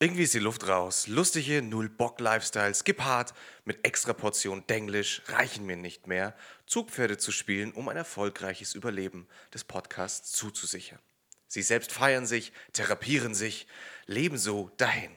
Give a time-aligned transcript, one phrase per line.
[0.00, 1.08] Irgendwie ist die Luft raus.
[1.08, 6.36] Lustige Null-Bock-Lifestyles gepaart mit extra Portion Denglisch reichen mir nicht mehr,
[6.66, 11.00] Zugpferde zu spielen, um ein erfolgreiches Überleben des Podcasts zuzusichern.
[11.48, 13.66] Sie selbst feiern sich, therapieren sich,
[14.06, 15.10] leben so dahin.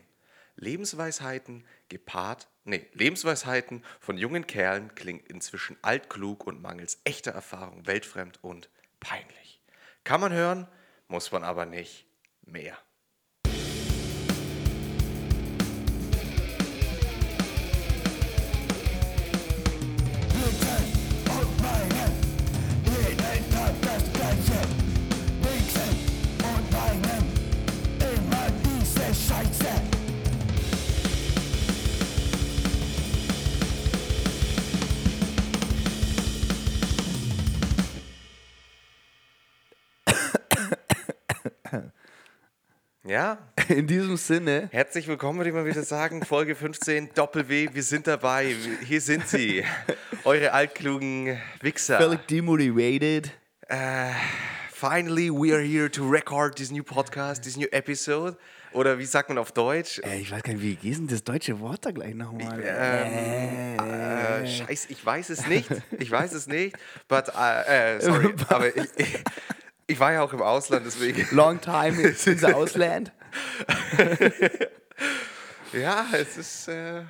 [0.55, 8.43] Lebensweisheiten gepaart, nee, Lebensweisheiten von jungen Kerlen klingen inzwischen altklug und mangels echter Erfahrung weltfremd
[8.43, 9.61] und peinlich.
[10.03, 10.67] Kann man hören,
[11.07, 12.07] muss man aber nicht
[12.41, 12.79] mehr.
[43.11, 46.23] Ja, In diesem Sinne, herzlich willkommen, würde ich mal wieder sagen.
[46.23, 48.55] Folge 15, Doppel-W, wir sind dabei.
[48.85, 49.65] Hier sind sie,
[50.23, 51.97] eure altklugen Wichser.
[51.97, 53.29] völlig demotivated.
[54.71, 58.37] Finally, we are here to record this new podcast, this new episode.
[58.71, 59.99] Oder wie sagt man auf Deutsch?
[60.05, 62.63] Äh, ich weiß gar nicht, wie geht denn das deutsche Wort da gleich nochmal?
[62.63, 65.69] Äh, Scheiß, ich weiß es nicht.
[65.99, 66.77] Ich weiß es nicht.
[67.09, 69.19] But, äh, äh, sorry, aber ich, ich,
[69.87, 71.27] ich war ja auch im Ausland, deswegen.
[71.35, 73.11] Long time in the Ausland.
[75.73, 77.03] Ja, es ist äh,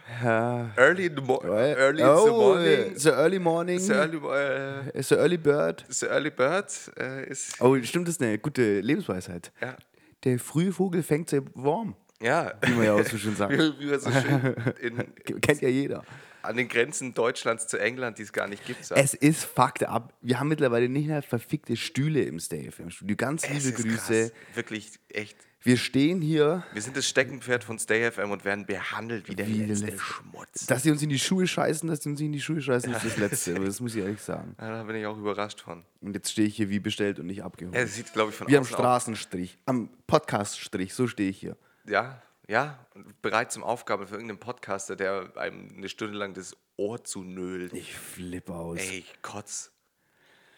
[0.78, 2.96] early in the, mo early in oh, the morning.
[2.96, 3.80] The early morning.
[3.80, 5.84] The early, äh, The early bird.
[5.90, 7.60] the early bird äh, ist.
[7.60, 9.52] Oh, stimmt, das ist eine gute Lebensweisheit.
[9.62, 9.76] Ja.
[10.24, 12.54] Der frühe Vogel fängt sich warm, Ja.
[12.62, 13.52] wie man ja auch so schön sagt.
[13.52, 16.04] Wie, wie man so schön in, Kennt ja jeder.
[16.44, 19.00] An den Grenzen Deutschlands zu England, die es gar nicht gibt, sagt.
[19.02, 20.14] Es ist fucked up.
[20.22, 23.16] Wir haben mittlerweile nicht mehr verfickte Stühle im Stay FM Studio.
[23.16, 24.30] Ganz liebe Grüße.
[24.30, 24.56] krass.
[24.56, 25.38] Wirklich, echt.
[25.64, 29.46] Wir stehen hier, Wir sind das Steckenpferd von Stay FM und werden behandelt wie der
[29.48, 30.00] Wie letzte letzte.
[30.02, 30.66] Schmutz.
[30.66, 33.06] dass sie uns in die Schuhe scheißen, dass sie uns in die Schuhe scheißen, ist
[33.06, 33.56] das Letzte.
[33.56, 34.56] Aber das muss ich ehrlich sagen.
[34.60, 35.84] Ja, da bin ich auch überrascht von.
[36.02, 37.76] Und jetzt stehe ich hier wie bestellt und nicht abgeholt.
[37.76, 41.56] Er sieht, glaube ich, von wie am Straßenstrich, am Podcaststrich, so stehe ich hier.
[41.86, 42.86] Ja, ja.
[42.96, 47.74] Und bereit zum Aufgabe für irgendeinen Podcaster, der einem eine Stunde lang das Ohr zunölt.
[47.74, 48.80] Ich flippe aus.
[48.80, 49.72] Ey, ich kotz.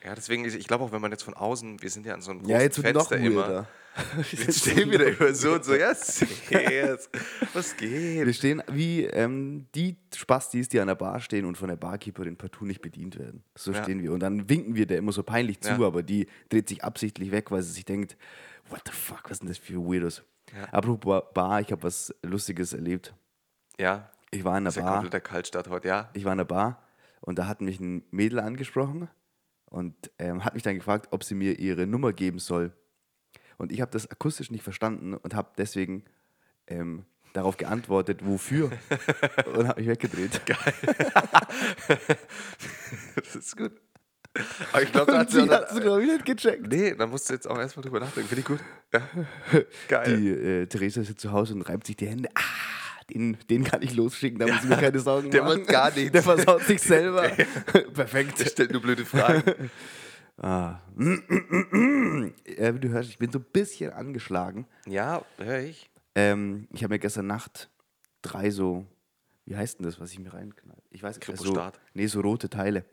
[0.04, 2.32] Ja, deswegen, ich glaube auch, wenn man jetzt von außen, wir sind ja an so
[2.32, 3.42] einem großen ja, jetzt wird noch Fenster immer.
[3.48, 3.68] weirder.
[4.32, 5.94] Jetzt stehen wir da immer so und so, ja,
[6.50, 7.10] yes,
[7.54, 8.26] was geht?
[8.26, 12.36] Wir stehen wie ähm, die Spastis, die an der Bar stehen und von der Barkeeperin
[12.36, 13.44] partout nicht bedient werden.
[13.56, 13.84] So Ja.
[13.84, 14.12] stehen wir.
[14.12, 15.82] Und dann winken wir der immer so peinlich zu, Ja.
[15.88, 18.18] aber die dreht sich absichtlich weg, weil sie sich denkt,
[18.70, 20.24] what the fuck, was sind das für Weirdos?
[20.56, 20.66] Ja.
[20.72, 23.14] Apropos Bar, ich habe was Lustiges erlebt.
[23.80, 24.94] Ja, Ich war in der ist ja Bar.
[24.96, 26.10] kompletter Kaltstart heute, ja.
[26.14, 26.82] ich war in der Bar
[27.22, 29.10] und da hat mich ein Mädel angesprochen
[29.66, 32.72] und ähm, hat mich dann gefragt, ob sie mir ihre Nummer geben soll.
[33.58, 36.04] Und ich habe das akustisch nicht verstanden und habe deswegen
[36.68, 38.72] ähm, darauf geantwortet, wofür.
[39.56, 40.42] und habe mich weggedreht.
[43.16, 43.72] Das ist gut.
[44.72, 46.68] Aber ich glaube, da hat sie hat glaube ich, nicht gecheckt.
[46.68, 48.30] Nee, da musst du jetzt auch erstmal drüber nachdenken.
[48.30, 48.60] Finde ich gut.
[48.92, 49.02] Ja.
[49.88, 50.18] Geil.
[50.18, 52.30] Die äh, Theresa ist jetzt zu Hause und reibt sich die Hände.
[52.34, 55.60] Ah, den, den kann ich losschicken, da muss ich mir keine Sorgen der machen.
[55.60, 56.12] macht gar nichts.
[56.12, 57.22] Der versaut sich selber.
[57.94, 58.40] Perfekt.
[58.40, 59.70] Der stellt nur blöde Fragen.
[60.42, 60.80] Ah.
[60.98, 64.66] äh, wie du hörst, ich bin so ein bisschen angeschlagen.
[64.88, 65.92] Ja, höre ich.
[66.16, 67.70] Ähm, ich habe mir gestern Nacht
[68.24, 68.84] drei so,
[69.46, 70.82] wie heißt denn das, was ich mir reinknall?
[70.90, 71.28] Ich weiß nicht.
[71.28, 71.80] So, Kripostat.
[71.94, 72.84] nee, so rote Teile.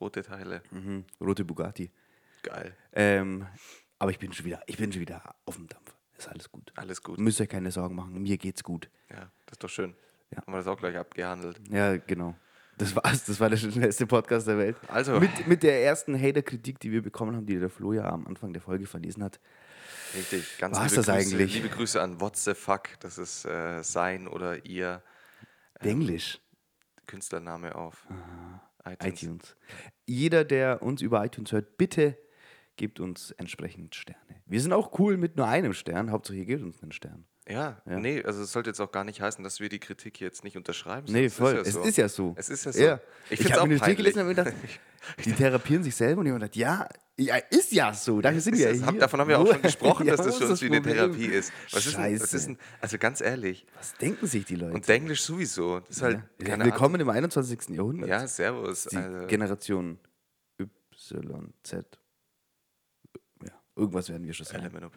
[0.00, 0.62] Rote Teile.
[0.70, 1.04] Mhm.
[1.20, 1.90] Rote Bugatti.
[2.42, 2.76] Geil.
[2.92, 3.46] Ähm,
[3.98, 5.94] aber ich bin schon wieder, ich bin schon wieder auf dem Dampfer.
[6.18, 6.72] Ist alles gut.
[6.76, 7.18] Alles gut.
[7.18, 8.22] Müsst euch keine Sorgen machen.
[8.22, 8.88] Mir geht's gut.
[9.10, 9.94] Ja, das ist doch schön.
[10.30, 10.38] Ja.
[10.38, 11.60] Haben wir das auch gleich abgehandelt.
[11.70, 12.34] Ja, genau.
[12.78, 13.24] Das war's.
[13.24, 14.76] Das war der schnellste Podcast der Welt.
[14.88, 15.18] Also.
[15.18, 18.52] Mit, mit der ersten Hater-Kritik, die wir bekommen haben, die der Flo ja am Anfang
[18.52, 19.40] der Folge verlesen hat.
[20.14, 20.58] Richtig.
[20.58, 21.54] Ganz War's liebe das Grüße, eigentlich?
[21.54, 22.98] Liebe Grüße an What the Fuck.
[23.00, 25.02] Das ist äh, sein oder ihr
[25.80, 26.40] Englisch.
[27.06, 28.06] Künstlername auf
[28.86, 29.22] iTunes.
[29.22, 29.56] iTunes.
[30.06, 32.18] Jeder, der uns über iTunes hört, bitte
[32.76, 34.42] gebt uns entsprechend Sterne.
[34.44, 36.10] Wir sind auch cool mit nur einem Stern.
[36.10, 37.24] Hauptsache, ihr gebt uns einen Stern.
[37.48, 40.42] Ja, nee, also es sollte jetzt auch gar nicht heißen, dass wir die Kritik jetzt
[40.42, 41.06] nicht unterschreiben.
[41.12, 41.54] Nee, Es ist voll.
[41.54, 41.82] ja es so.
[41.84, 42.34] ist ja so.
[42.36, 42.82] Es ist ja so.
[42.82, 43.00] Ja.
[43.30, 43.96] Ich Ich, habe mir eine peinlich.
[43.98, 44.52] gelesen und mir gedacht,
[45.24, 48.20] die therapieren sich selber und ich habe gedacht, ja, ja, ist ja so.
[48.20, 48.98] Dafür sind Ist wir ja hier.
[49.00, 50.82] Davon haben wir auch schon gesprochen, Ja, dass das ist uns wie eine?
[50.82, 51.52] Therapie ist.
[51.70, 52.36] Was ist, denn, was Scheiße.
[52.36, 54.74] ist denn, also ganz ehrlich, Was denken sich die Leute?
[54.74, 55.78] und Englisch sowieso.
[55.80, 56.58] Das ist halt, ja.
[56.64, 57.68] Willkommen im 21.
[57.76, 58.08] Jahrhundert.
[58.08, 58.88] Ja, servus.
[58.90, 60.00] Die Also, Generation
[60.60, 61.98] Y, Z.
[63.44, 64.66] Ja, irgendwas werden wir schon sagen.
[64.66, 64.94] LMNOP.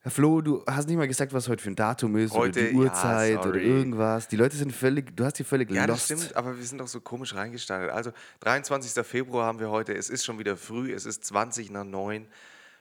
[0.00, 2.68] Herr Flo, du hast nicht mal gesagt, was heute für ein Datum ist Heute- oder
[2.68, 3.64] die ja, Uhrzeit oder sorry.
[3.64, 4.28] irgendwas.
[4.28, 6.22] Die Leute sind völlig, du hast hier völlig Ja, das lost.
[6.22, 7.90] stimmt, aber wir sind doch so komisch reingestartet.
[7.90, 9.04] Also, 23.
[9.04, 9.94] Februar haben wir heute.
[9.94, 12.28] Es ist schon wieder früh, es ist 20 nach 9.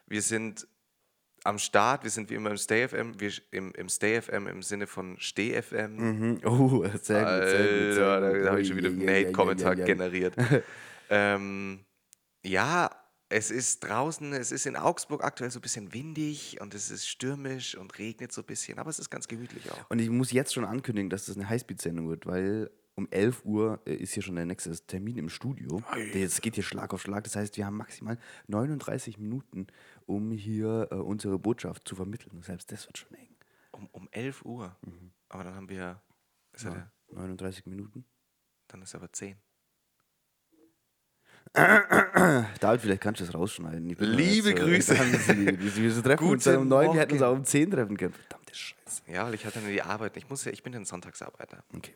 [0.06, 0.68] Wir sind
[1.44, 2.04] am Start.
[2.04, 3.20] Wir sind wie immer im Stay FM.
[3.20, 5.96] Wir im, im Stay FM im Sinne von Steh FM.
[5.96, 6.40] Mhm.
[6.46, 7.94] Oh, sehr gut, sehr gut.
[7.96, 8.46] Sehr Alter, gut.
[8.46, 9.86] da habe ich schon wieder einen ja, ja, ja, Hate-Kommentar ja, ja.
[9.86, 10.36] generiert.
[11.10, 11.80] ähm,
[12.44, 12.92] ja,
[13.30, 17.08] es ist draußen, es ist in Augsburg aktuell so ein bisschen windig und es ist
[17.08, 19.90] stürmisch und regnet so ein bisschen, aber es ist ganz gemütlich auch.
[19.90, 23.80] Und ich muss jetzt schon ankündigen, dass das eine Highspeed-Sendung wird, weil um 11 Uhr
[23.86, 25.84] äh, ist hier schon der nächste Termin im Studio.
[26.14, 27.24] Es geht hier Schlag auf Schlag.
[27.26, 29.68] Das heißt, wir haben maximal 39 Minuten,
[30.06, 32.42] um hier äh, unsere Botschaft zu vermitteln.
[32.42, 33.36] Selbst das wird schon eng.
[33.72, 34.76] Um, um 11 Uhr.
[35.30, 36.02] Aber dann haben wir,
[36.54, 36.72] ist ja.
[36.72, 38.06] der, 39 Minuten.
[38.68, 39.38] dann ist aber 10.
[42.60, 43.90] David, vielleicht kannst du das rausschneiden.
[43.90, 44.96] Liebe jetzt, äh, Grüße.
[44.96, 45.76] ganz lieb.
[45.76, 48.14] Wir, treffen uns dann um Guten 9, wir hätten uns auch um 10 treffen können.
[48.14, 49.02] Verdammte Scheiße.
[49.08, 50.16] Ja, weil ich hatte nur die Arbeit.
[50.18, 51.64] Ich muss ja, ich bin ein Sonntagsarbeiter.
[51.76, 51.94] Okay.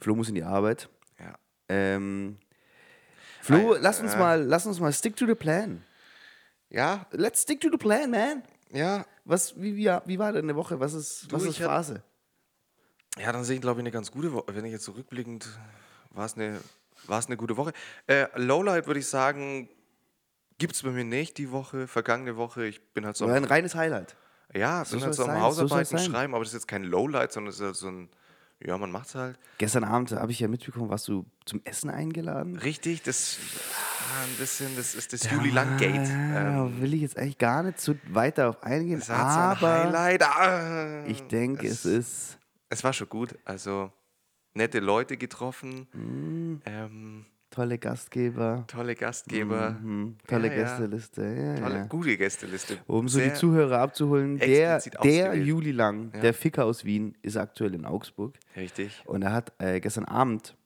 [0.00, 0.88] Flo muss in die Arbeit.
[1.18, 1.34] Ja.
[1.68, 2.38] Ähm,
[3.40, 4.18] Flo, Ei, lass uns äh.
[4.18, 5.82] mal, lass uns mal stick to the plan.
[6.70, 8.42] Ja, Let's stick to the plan, man.
[8.72, 9.06] ja.
[9.26, 10.80] Was, wie, wie, wie war deine Woche?
[10.80, 12.02] Was ist, Du, was ist ich hab- Phase?
[13.18, 14.54] Ja, dann sehe ich, glaube ich, eine ganz gute Woche.
[14.54, 15.46] Wenn ich jetzt so rückblickend,
[16.10, 16.60] war es eine,
[17.08, 17.72] war es eine gute Woche.
[18.06, 19.68] Äh, Lowlight würde ich sagen,
[20.58, 22.66] gibt es bei mir nicht die Woche, vergangene Woche.
[22.66, 24.16] Ich bin halt so, ein reines Highlight.
[24.54, 26.10] ja, bin soll's halt so am so Hausarbeiten sein.
[26.10, 28.08] schreiben, aber das ist jetzt kein Lowlight, sondern es ist halt so ein,
[28.60, 29.38] ja, man macht's halt.
[29.58, 32.56] Gestern Abend habe ich ja mitbekommen, warst du zum Essen eingeladen?
[32.56, 36.08] Richtig, das war ein bisschen, das ist das Juli Lang Gate.
[36.08, 39.84] Ähm, will ich jetzt eigentlich gar nicht so weiter auf eingehen, das so ein aber
[39.84, 40.22] Highlight.
[40.22, 42.38] Ah, ich denke, es ist
[42.70, 43.36] Es war schon gut.
[43.44, 43.92] Also
[44.54, 46.60] nette Leute getroffen, Mm.
[46.64, 50.54] ähm, tolle Gastgeber, tolle Gastgeber, mhm, tolle Ja.
[50.54, 51.22] Gästeliste.
[51.22, 51.84] Ja, tolle, ja.
[51.86, 52.78] gute Gästeliste.
[52.86, 55.34] Um so Sehr- die Zuhörer abzuholen, der, der.
[55.36, 58.34] Juli Lang, der Ficker aus Wien, ist aktuell in Augsburg.
[58.56, 59.02] Richtig.
[59.06, 60.56] Und er hat äh, gestern Abend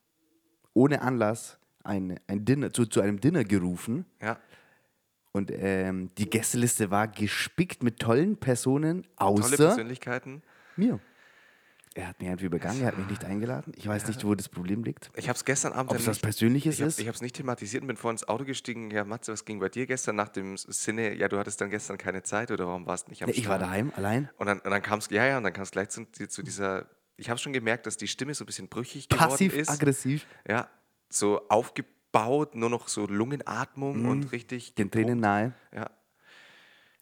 [0.74, 4.04] ohne Anlass ein, ein Dinner, zu, zu einem Dinner gerufen.
[4.22, 4.38] Ja.
[5.32, 10.42] Und ähm, die Gästeliste war gespickt mit tollen Personen, Tolle außer Persönlichkeiten.
[10.76, 11.00] mir.
[11.98, 13.72] Er hat mich irgendwie übergangen, er hat mich nicht eingeladen.
[13.74, 15.10] Ich weiß nicht, wo das Problem liegt.
[15.16, 17.00] Ich habe es gestern Abend Ob es was Persönliches ich hab, ist.
[17.00, 18.92] Ich habe es nicht thematisiert und bin vorhin ins Auto gestiegen.
[18.92, 21.12] Ja, Matze, was ging bei dir gestern nach dem Sinne?
[21.16, 23.48] Ja, du hattest dann gestern keine Zeit oder warum warst du nicht am Ja, ich
[23.48, 24.30] war daheim, allein.
[24.36, 26.42] Und dann, und dann kam es, ja, ja, und dann kam es gleich zu, zu
[26.44, 26.86] dieser.
[27.16, 29.66] Ich habe schon gemerkt, dass die Stimme so ein bisschen brüchig geworden ist.
[29.66, 30.24] Passiv-aggressiv.
[30.48, 30.68] Ja,
[31.08, 34.76] so aufgebaut, nur noch so Lungenatmung und richtig.
[34.76, 35.52] Den Tränen nahe.
[35.74, 35.90] Ja.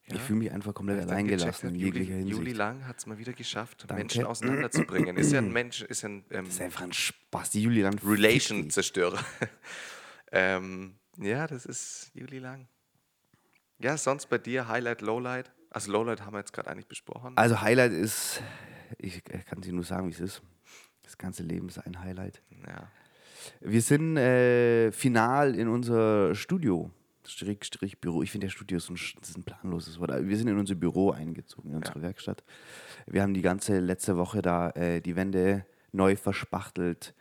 [0.09, 2.57] Ich fühle mich einfach komplett Dann allein gecheckt gelassen hat, in Juli, jeglicher Juli Hinsicht.
[2.57, 3.95] Lang hat es mal wieder geschafft, Danke.
[3.95, 5.17] Menschen auseinanderzubringen.
[5.17, 7.51] Ist ja ein Mensch, ist ja ein ähm, Das ist einfach ein Spaß.
[7.51, 9.19] Die Juli Land Relation-Zerstörer.
[10.33, 12.69] ähm, ja, das ist Juli Lang.
[13.79, 15.53] Ja, sonst bei dir Highlight, Lowlight?
[15.71, 17.37] Also Lowlight haben wir jetzt gerade eigentlich besprochen.
[17.37, 18.43] Also Highlight ist,
[18.99, 20.43] ich kann dir nur sagen, wie es ist.
[21.03, 22.43] Das ganze Leben ist ein Highlight.
[22.67, 22.91] Ja.
[23.61, 26.91] Wir sind äh, final in unser Studio.
[27.29, 28.23] Strich, Strich, Büro.
[28.23, 30.11] Ich finde, der Studio ist ein, ist ein planloses Wort.
[30.27, 32.45] Wir sind in unser Büro eingezogen, in unsere Werkstatt.
[33.07, 37.15] Wir haben die ganze letzte Woche da äh, die Wände neu verspachtelt,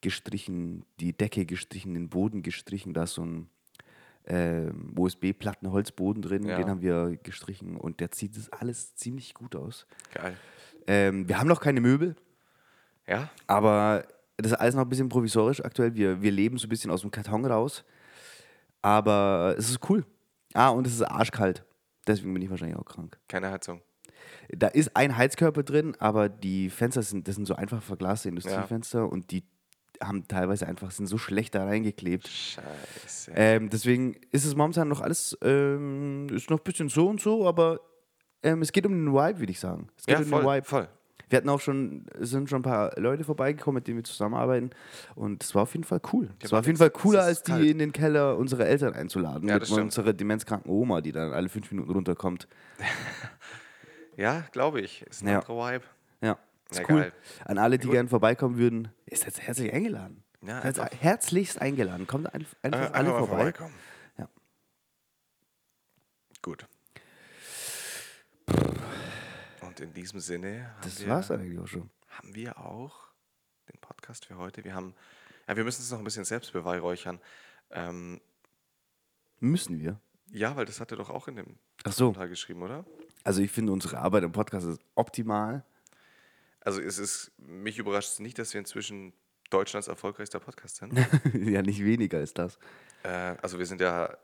[0.00, 2.94] gestrichen, die Decke gestrichen, den Boden gestrichen.
[2.94, 3.48] Da ist so ein
[4.26, 6.56] ähm, USB-Plattenholzboden drin, Ja.
[6.56, 9.86] den haben wir gestrichen und der zieht das alles ziemlich gut aus.
[10.14, 10.36] Geil.
[10.86, 12.14] Ähm, wir haben noch keine Möbel,
[13.06, 13.30] Ja?
[13.46, 14.06] aber
[14.36, 15.94] das ist alles noch ein bisschen provisorisch aktuell.
[15.94, 17.84] Wir, wir leben so ein bisschen aus dem Karton raus.
[18.82, 20.04] Aber es ist cool.
[20.54, 21.64] Ah, und es ist arschkalt.
[22.06, 23.18] Deswegen bin ich wahrscheinlich auch krank.
[23.28, 23.82] Keine Heizung.
[24.50, 29.10] Da ist ein Heizkörper drin, aber die Fenster sind, das sind so einfach verglaste Industriefenster
[29.10, 29.44] und die
[30.02, 32.28] haben teilweise einfach, sind so schlecht da reingeklebt.
[32.28, 33.32] Scheiße.
[33.34, 37.46] Ähm, deswegen ist es momentan noch alles, ähm, ist noch ein bisschen so und so,
[37.46, 37.80] aber
[38.42, 39.88] ähm, es geht um den Vibe, würde ich sagen.
[39.96, 40.66] Es geht ja, um voll, den Vibe.
[40.66, 40.88] voll.
[41.30, 44.70] Wir hatten auch schon, sind schon ein paar Leute vorbeigekommen, mit denen wir zusammenarbeiten.
[45.14, 46.30] Und es war auf jeden Fall cool.
[46.42, 47.64] Es war auf jeden Fall cooler, als die kalt.
[47.66, 49.46] in den Keller unsere Eltern einzuladen.
[49.48, 49.84] Ja, mit das stimmt.
[49.84, 52.48] unserer demenzkranken Oma, die dann alle fünf Minuten runterkommt.
[54.16, 55.02] Ja, glaube ich.
[55.02, 55.38] Ist ein Ja.
[55.38, 55.84] anderer Vibe.
[56.22, 56.38] Ja,
[56.70, 57.00] ist Ja, cool.
[57.02, 57.12] geil.
[57.44, 60.24] An alle, die gerne vorbeikommen würden, ist jetzt herzlich eingeladen.
[60.42, 62.08] Ja, einfach- herzlichst eingeladen.
[62.08, 63.34] Kommt ein- einfach Äh, alle einfach mal vorbei.
[63.36, 63.74] vorbeikommen.
[64.18, 64.28] Ja.
[66.42, 66.66] Gut.
[69.80, 71.90] Und in diesem Sinne haben, Das wir, war's eigentlich auch schon.
[72.08, 73.08] haben wir auch
[73.72, 74.64] den Podcast für heute.
[74.64, 74.94] Wir haben,
[75.46, 77.20] ja, wir müssen uns noch ein bisschen selbst beweihräuchern.
[77.70, 78.20] Ähm,
[79.40, 80.00] Müssen wir.
[80.32, 82.06] ja, weil das hat er doch auch in dem Ach so.
[82.06, 82.84] Kommentar geschrieben, oder?
[83.24, 85.64] Also ich finde, unsere Arbeit im Podcast ist optimal.
[86.60, 89.12] Also es ist, mich überrascht es nicht, dass wir inzwischen
[89.50, 90.92] Deutschlands erfolgreichster Podcast sind.
[91.34, 92.58] ja, nicht weniger ist das.
[93.04, 93.08] äh,
[93.40, 94.16] also wir sind ja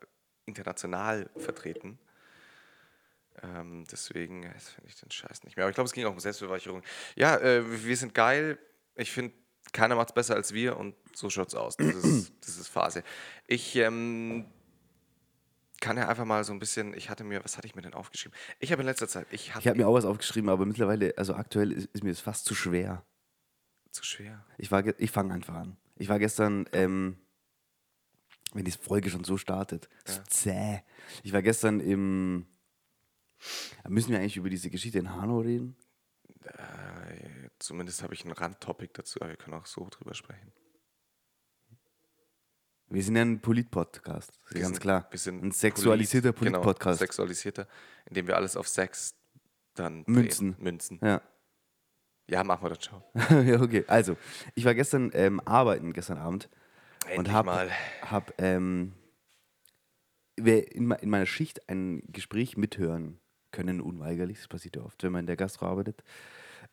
[0.46, 1.98] international vertreten.
[3.42, 5.64] Ähm, deswegen finde ich den Scheiß nicht mehr.
[5.64, 6.82] Aber ich glaube, es ging auch um Selbstbeweihräucherung.
[7.16, 8.58] Ja, äh, wir sind geil.
[8.96, 9.34] Ich finde,
[9.72, 11.76] keiner macht es besser als wir und so schaut's aus.
[11.76, 13.02] Das ist, das ist Phase.
[13.46, 14.46] Ich ähm,
[15.80, 17.94] kann ja einfach mal so ein bisschen, ich hatte mir, was hatte ich mir denn
[17.94, 18.36] aufgeschrieben?
[18.58, 21.72] Ich habe in letzter Zeit, ich habe mir auch was aufgeschrieben, aber mittlerweile, also aktuell
[21.72, 23.04] ist, ist mir das fast zu schwer.
[23.90, 24.44] zu schwer.
[24.56, 25.76] Ich, war ich fange einfach an.
[25.96, 27.18] Ich war gestern, ähm,
[28.54, 30.80] wenn die Folge schon so startet, so zäh.
[31.22, 32.46] Ich war gestern im.
[33.88, 35.76] Müssen wir eigentlich über diese Geschichte in Hanau reden?
[36.44, 40.52] Äh, zumindest habe ich ein Randtopic dazu, aber wir können auch so drüber sprechen.
[42.88, 45.06] Wir sind ja ein Polit-Podcast, ganz sind- klar.
[45.10, 46.98] Wir sind ein sexualisierter genau, Polit-Podcast.
[47.00, 47.66] sexualisierter,
[48.06, 49.14] indem wir alles auf Sex
[49.74, 50.52] dann Münzen.
[50.54, 50.62] Drehen.
[50.64, 50.98] Münzen.
[51.02, 51.20] ja.
[52.26, 53.02] Ja, machen wir das schon.
[53.46, 53.84] ja, okay.
[53.86, 54.16] Also,
[54.54, 56.48] ich war gestern ähm, arbeiten, gestern Abend.
[57.04, 57.70] und Endlich habe mal.
[58.00, 58.94] hab, ähm,
[60.36, 63.20] in, in meiner Schicht ein Gespräch mithören
[63.54, 64.38] können, unweigerlich.
[64.38, 66.02] Das passiert ja oft, wenn man in der Gastro arbeitet.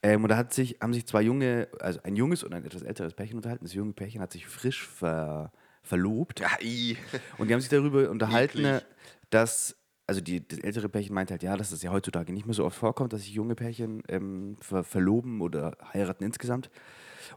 [0.03, 2.81] Ähm, und da hat sich, haben sich zwei junge, also ein junges und ein etwas
[2.81, 3.65] älteres Pärchen unterhalten.
[3.65, 5.51] Das junge Pärchen hat sich frisch ver,
[5.83, 6.39] verlobt.
[6.39, 6.97] Ja, i.
[7.37, 8.85] Und die haben sich darüber unterhalten, Eklig.
[9.29, 9.75] dass,
[10.07, 12.65] also die, das ältere Pärchen meint halt, ja, dass es ja heutzutage nicht mehr so
[12.65, 16.71] oft vorkommt, dass sich junge Pärchen ähm, ver, verloben oder heiraten insgesamt.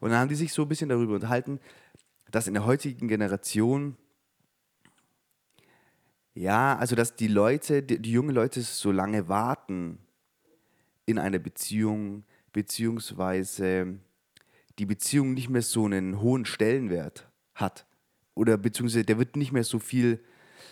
[0.01, 1.61] Und dann haben die sich so ein bisschen darüber unterhalten,
[2.31, 3.97] dass in der heutigen Generation,
[6.35, 9.99] ja, also dass die Leute, die, die jungen Leute so lange warten
[11.07, 13.99] in einer Beziehung, beziehungsweise
[14.79, 17.87] die Beziehung nicht mehr so einen hohen Stellenwert hat.
[18.35, 20.25] Oder beziehungsweise der wird nicht mehr so viel.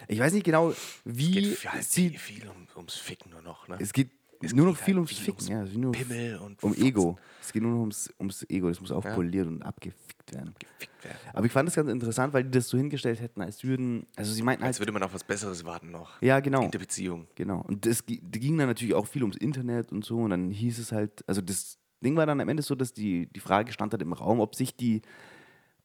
[0.09, 3.79] Ich weiß nicht genau, wie Geht viel, halt viel um, ums Ficken nur noch, ne?
[3.81, 4.11] Es geht
[4.43, 5.63] Es nur noch viel halt ums Ficken, ja.
[5.63, 6.87] es ist Nur Pimmel und um Fotzen.
[6.87, 7.19] Ego.
[7.41, 8.69] Es geht nur noch ums, ums Ego.
[8.69, 10.55] Das muss aufpoliert und abgefickt werden.
[10.59, 11.19] Gefickt werden.
[11.33, 14.07] Aber ich fand das ganz interessant, weil die das so hingestellt hätten, als würden.
[14.17, 14.83] Also sie meinten Als halt.
[14.83, 16.21] würde man auf was Besseres warten noch.
[16.23, 16.63] Ja, genau.
[16.63, 17.27] In der Beziehung.
[17.35, 17.63] Genau.
[17.67, 20.19] Und es ging dann natürlich auch viel ums Internet und so.
[20.19, 23.27] Und dann hieß es halt, also das Ding war dann am Ende so, dass die,
[23.27, 25.03] die Frage stand halt im Raum, ob sich die,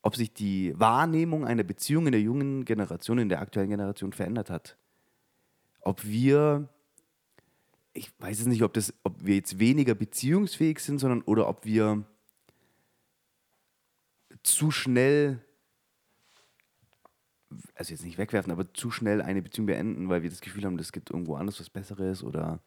[0.02, 4.50] ob sich die Wahrnehmung einer Beziehung in der jungen Generation, in der aktuellen Generation verändert
[4.50, 4.78] hat.
[5.82, 6.70] Ob wir,
[7.98, 11.66] ich weiß es nicht, ob, das, ob wir jetzt weniger beziehungsfähig sind, sondern oder ob
[11.66, 12.06] wir
[14.44, 15.44] zu schnell,
[17.74, 20.78] also jetzt nicht wegwerfen, aber zu schnell eine Beziehung beenden, weil wir das Gefühl haben,
[20.78, 22.60] es gibt irgendwo anders was Besseres oder.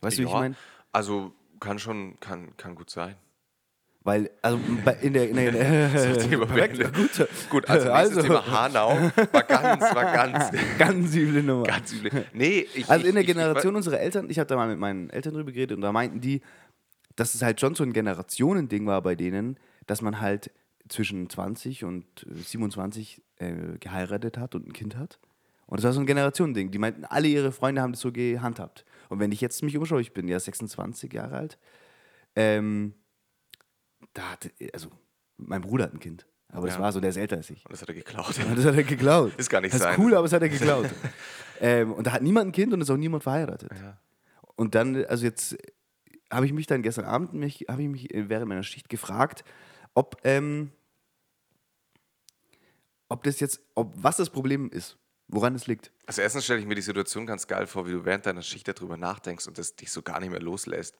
[0.00, 0.56] Weißt du, wie ich Ja, meine?
[0.92, 3.14] Also kann schon, kann, kann gut sein.
[4.02, 4.58] Weil, also
[5.02, 5.28] in der.
[5.28, 7.28] In der, in der Thema perfekt, gut.
[7.50, 8.98] Gut, also nächstes Thema Hanau
[9.32, 11.64] war ganz, war ganz, Ganz üble Nummer.
[11.66, 12.24] ganz übel.
[12.32, 14.68] Nee, ich, Also ich, in der ich, ich, Generation unserer Eltern, ich habe da mal
[14.68, 16.40] mit meinen Eltern drüber geredet und da meinten die,
[17.16, 20.50] dass es halt schon so ein Generationending war bei denen, dass man halt
[20.88, 25.18] zwischen 20 und äh, 27 äh, geheiratet hat und ein Kind hat.
[25.66, 26.70] Und das war so ein Generationending.
[26.70, 28.86] Die meinten, alle ihre Freunde haben das so gehandhabt.
[29.10, 31.58] Und wenn ich jetzt mich umschaue, ich bin ja 26 Jahre alt,
[32.34, 32.94] ähm,
[34.14, 34.88] da hatte, also
[35.36, 36.26] mein Bruder hat ein Kind.
[36.48, 36.82] Aber das Ja.
[36.82, 37.64] war so, der ist älter als ich.
[37.64, 38.36] Und das hat er geklaut.
[38.46, 39.32] Und das hat er geklaut.
[39.36, 40.00] Ist gar nicht das ist sein.
[40.00, 40.90] cool, aber das hat er geklaut.
[41.60, 43.70] ähm, und da hat niemand ein Kind und ist auch niemand verheiratet.
[43.72, 44.00] Ja.
[44.56, 45.56] Und dann, also jetzt
[46.32, 49.44] habe ich mich dann gestern Abend, mich, habe ich mich während meiner Schicht gefragt,
[49.94, 50.72] ob, ähm,
[53.08, 54.98] ob das jetzt, ob was das Problem ist,
[55.28, 55.92] woran es liegt.
[56.06, 58.66] Also erstens stelle ich mir die Situation ganz geil vor, wie du während deiner Schicht
[58.68, 60.96] darüber nachdenkst und das dich so gar nicht mehr loslässt.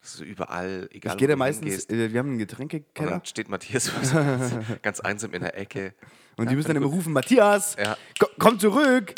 [0.00, 3.10] Dass du überall, egal Ich gehe da meistens, hingehst, äh, wir haben einen und Getränkekeller
[3.10, 3.90] dann steht Matthias
[4.82, 5.94] ganz einsam in der Ecke.
[6.36, 7.96] und die müssen dann immer rufen, Matthias, Ja.
[8.18, 9.14] ko- komm zurück.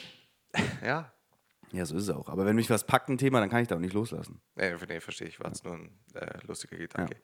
[0.83, 1.13] Ja,
[1.73, 2.29] Ja, so ist es auch.
[2.31, 4.41] Aber wenn mich was packt, ein Thema, dann kann ich da auch nicht loslassen.
[4.57, 5.39] nee, nee verstehe ich.
[5.41, 7.17] War jetzt nur ein äh, lustiger Gedanke.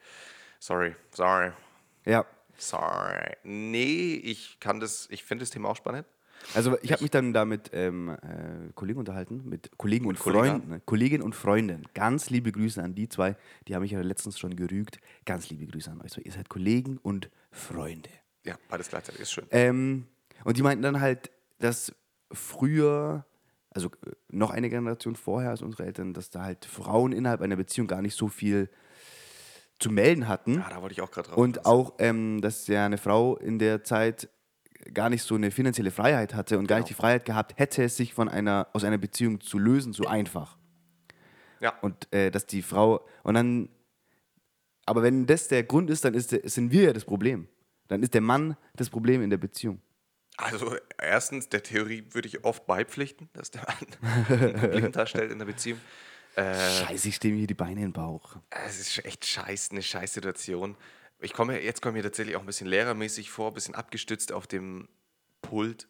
[0.60, 1.52] Sorry, sorry,
[2.04, 2.26] Ja.
[2.58, 3.36] sorry.
[3.44, 6.06] Nee, ich kann das, ich finde das Thema auch spannend.
[6.54, 10.50] Also ich habe mich dann da mit ähm, äh, Kollegen unterhalten, mit Kollegen und Kollega?
[10.50, 10.68] Freunden.
[10.68, 10.82] ne?
[10.84, 11.86] Kollegin und Freundin.
[11.94, 13.36] Ganz liebe Grüße an die zwei.
[13.66, 15.00] Die haben mich ja letztens schon gerügt.
[15.24, 16.12] Ganz liebe Grüße an euch.
[16.12, 18.10] So, ihr seid Kollegen und Freunde.
[18.44, 19.46] Ja, beides gleichzeitig ist schön.
[19.50, 20.06] Ähm,
[20.44, 21.94] und die meinten dann halt, dass
[22.30, 23.24] früher,
[23.70, 27.56] also äh, noch eine Generation vorher als unsere Eltern, dass da halt Frauen innerhalb einer
[27.56, 28.68] Beziehung gar nicht so viel
[29.78, 30.54] zu melden hatten.
[30.54, 31.38] Ja, da wollte ich auch gerade drauf.
[31.38, 34.28] Und auch, ähm, dass ja eine Frau in der Zeit
[34.92, 37.02] gar nicht so eine finanzielle Freiheit hatte und gar nicht die Genau.
[37.02, 40.56] Freiheit gehabt hätte, sich von einer, aus einer Beziehung zu lösen, so einfach.
[41.60, 43.68] Ja, Und äh, dass die Frau, und dann,
[44.86, 47.48] aber wenn das der Grund ist, dann ist sind wir ja das Problem.
[47.88, 49.80] Dann ist der Mann das Problem in der Beziehung.
[50.36, 55.38] also erstens, der Theorie würde ich oft beipflichten, dass der Mann ein Problem darstellt in
[55.38, 55.80] der Beziehung.
[56.36, 58.36] Äh, Scheiße, ich stehe mir hier die Beine in den Bauch.
[58.50, 60.76] Es ist echt scheiß, eine scheiß Situation.
[61.24, 64.32] Ich komme, jetzt komme ich mir tatsächlich auch ein bisschen lehrermäßig vor, ein bisschen abgestützt
[64.32, 64.88] auf dem
[65.40, 65.88] Pult.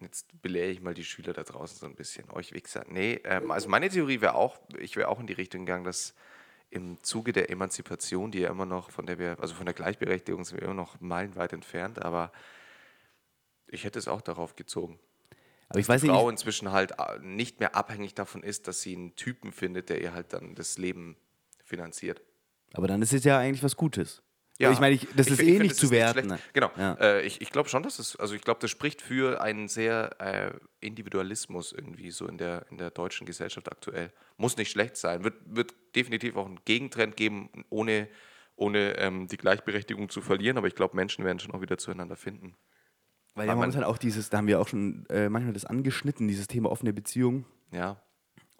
[0.00, 2.30] Jetzt belehre ich mal die Schüler da draußen so ein bisschen.
[2.30, 2.84] Euch Wichser.
[2.88, 6.14] Nee, ähm, also meine Theorie wäre auch, ich wäre auch in die Richtung gegangen, dass
[6.70, 10.44] im Zuge der Emanzipation, die ja immer noch, von der wir, also von der Gleichberechtigung
[10.44, 12.32] sind wir immer noch meilenweit entfernt, aber
[13.66, 14.98] ich hätte es auch darauf gezogen.
[15.68, 18.68] Aber ich dass weiß die nicht, Frau inzwischen halt äh, nicht mehr abhängig davon ist,
[18.68, 21.16] dass sie einen Typen findet, der ihr halt dann das Leben
[21.64, 22.22] finanziert.
[22.72, 24.22] aber dann ist es ja eigentlich was Gutes.
[24.60, 24.72] Ja.
[24.72, 26.28] ich meine, ich, das Ich ist eh ich find, nicht zu werten.
[26.28, 26.52] schlecht.
[26.52, 26.70] Genau.
[26.76, 26.94] Ja.
[26.94, 30.20] Äh, ich ich glaube schon, dass es, also ich glaube, das spricht für einen sehr
[30.20, 34.12] äh, Individualismus irgendwie so in der, in der deutschen Gesellschaft aktuell.
[34.36, 35.24] Muss nicht schlecht sein.
[35.24, 38.08] Wird, wird definitiv auch einen Gegentrend geben, ohne,
[38.56, 42.16] ohne ähm, die Gleichberechtigung zu verlieren, aber ich glaube, Menschen werden schon auch wieder zueinander
[42.16, 42.54] finden.
[43.34, 46.48] Weil ja momentan auch dieses, da haben wir auch schon äh, manchmal das angeschnitten, dieses
[46.48, 47.46] Thema offene Beziehung.
[47.72, 48.02] Ja,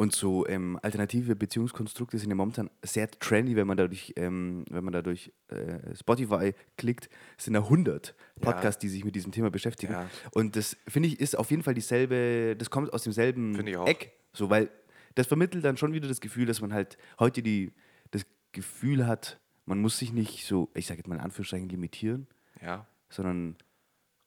[0.00, 4.82] Und so ähm, alternative Beziehungskonstrukte sind ja momentan sehr trendy, wenn man dadurch, ähm, wenn
[4.82, 9.50] man dadurch äh, Spotify klickt, Es sind da 100 Podcasts, die sich mit diesem Thema
[9.50, 9.92] beschäftigen.
[9.92, 10.08] Ja.
[10.30, 13.54] Und das finde ich ist auf jeden Fall dieselbe, das kommt aus demselben.
[13.86, 14.14] Eck.
[14.32, 14.70] So, weil
[15.16, 17.70] das vermittelt dann schon wieder das Gefühl, dass man halt heute die,
[18.10, 22.26] das Gefühl hat, man muss sich nicht so, ich sage jetzt mal in Anführungszeichen, limitieren,
[22.62, 22.86] ja.
[23.10, 23.58] sondern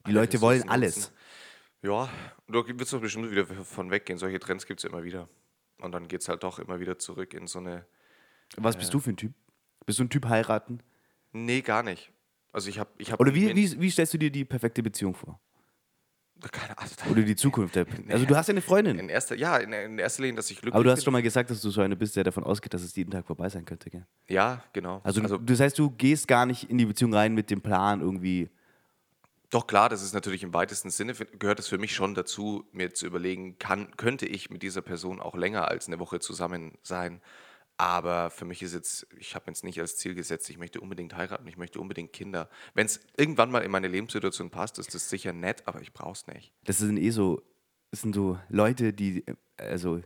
[0.06, 0.98] die Alle Leute wollen alles.
[0.98, 1.13] nutzen.
[1.82, 2.10] Ja,
[2.48, 4.20] da wird es doch bestimmt wieder von weggehen.
[4.20, 5.27] Solche Trends gibt es immer wieder.
[5.84, 7.86] Und dann geht es halt doch immer wieder zurück in so eine.
[8.56, 9.34] Was bist du für ein Typ?
[9.86, 10.80] Bist du ein Typ heiraten?
[11.34, 12.12] Nee, gar nicht.
[12.54, 12.90] Also ich habe.
[12.98, 15.40] Ich hab Oder wie, wie, wie stellst du dir die perfekte Beziehung vor?
[16.52, 16.92] Keine Ahnung.
[17.10, 17.75] Oder die Zukunft?
[17.75, 18.98] Der, also du hast ja eine Freundin.
[18.98, 21.04] In erster, ja, in, in erster Linie, dass ich glücklich Aber du hast bin.
[21.06, 23.25] schon mal gesagt, dass du so eine bist, der davon ausgeht, dass es jeden Tag
[23.25, 23.90] vorbei sein könnte.
[23.90, 24.06] Gell?
[24.28, 25.02] Ja, genau.
[25.04, 28.02] Also, Also, das heißt, du gehst gar nicht in die Beziehung rein mit dem Plan
[28.02, 28.50] irgendwie.
[29.53, 32.93] Doch klar, das ist natürlich im weitesten Sinne, gehört es für mich schon dazu, mir
[32.93, 37.22] zu überlegen, kann, könnte ich mit dieser Person auch länger als eine Woche zusammen sein.
[37.77, 41.15] Aber für mich ist jetzt, ich habe jetzt nicht als Ziel gesetzt, ich möchte unbedingt
[41.15, 42.50] heiraten, ich möchte unbedingt Kinder.
[42.74, 46.13] Wenn es irgendwann mal in meine Lebenssituation passt, ist das sicher nett, aber ich brauche
[46.13, 46.53] es nicht.
[46.63, 47.41] Das sind eh so,
[47.91, 50.01] das sind so Leute, die, äh, also,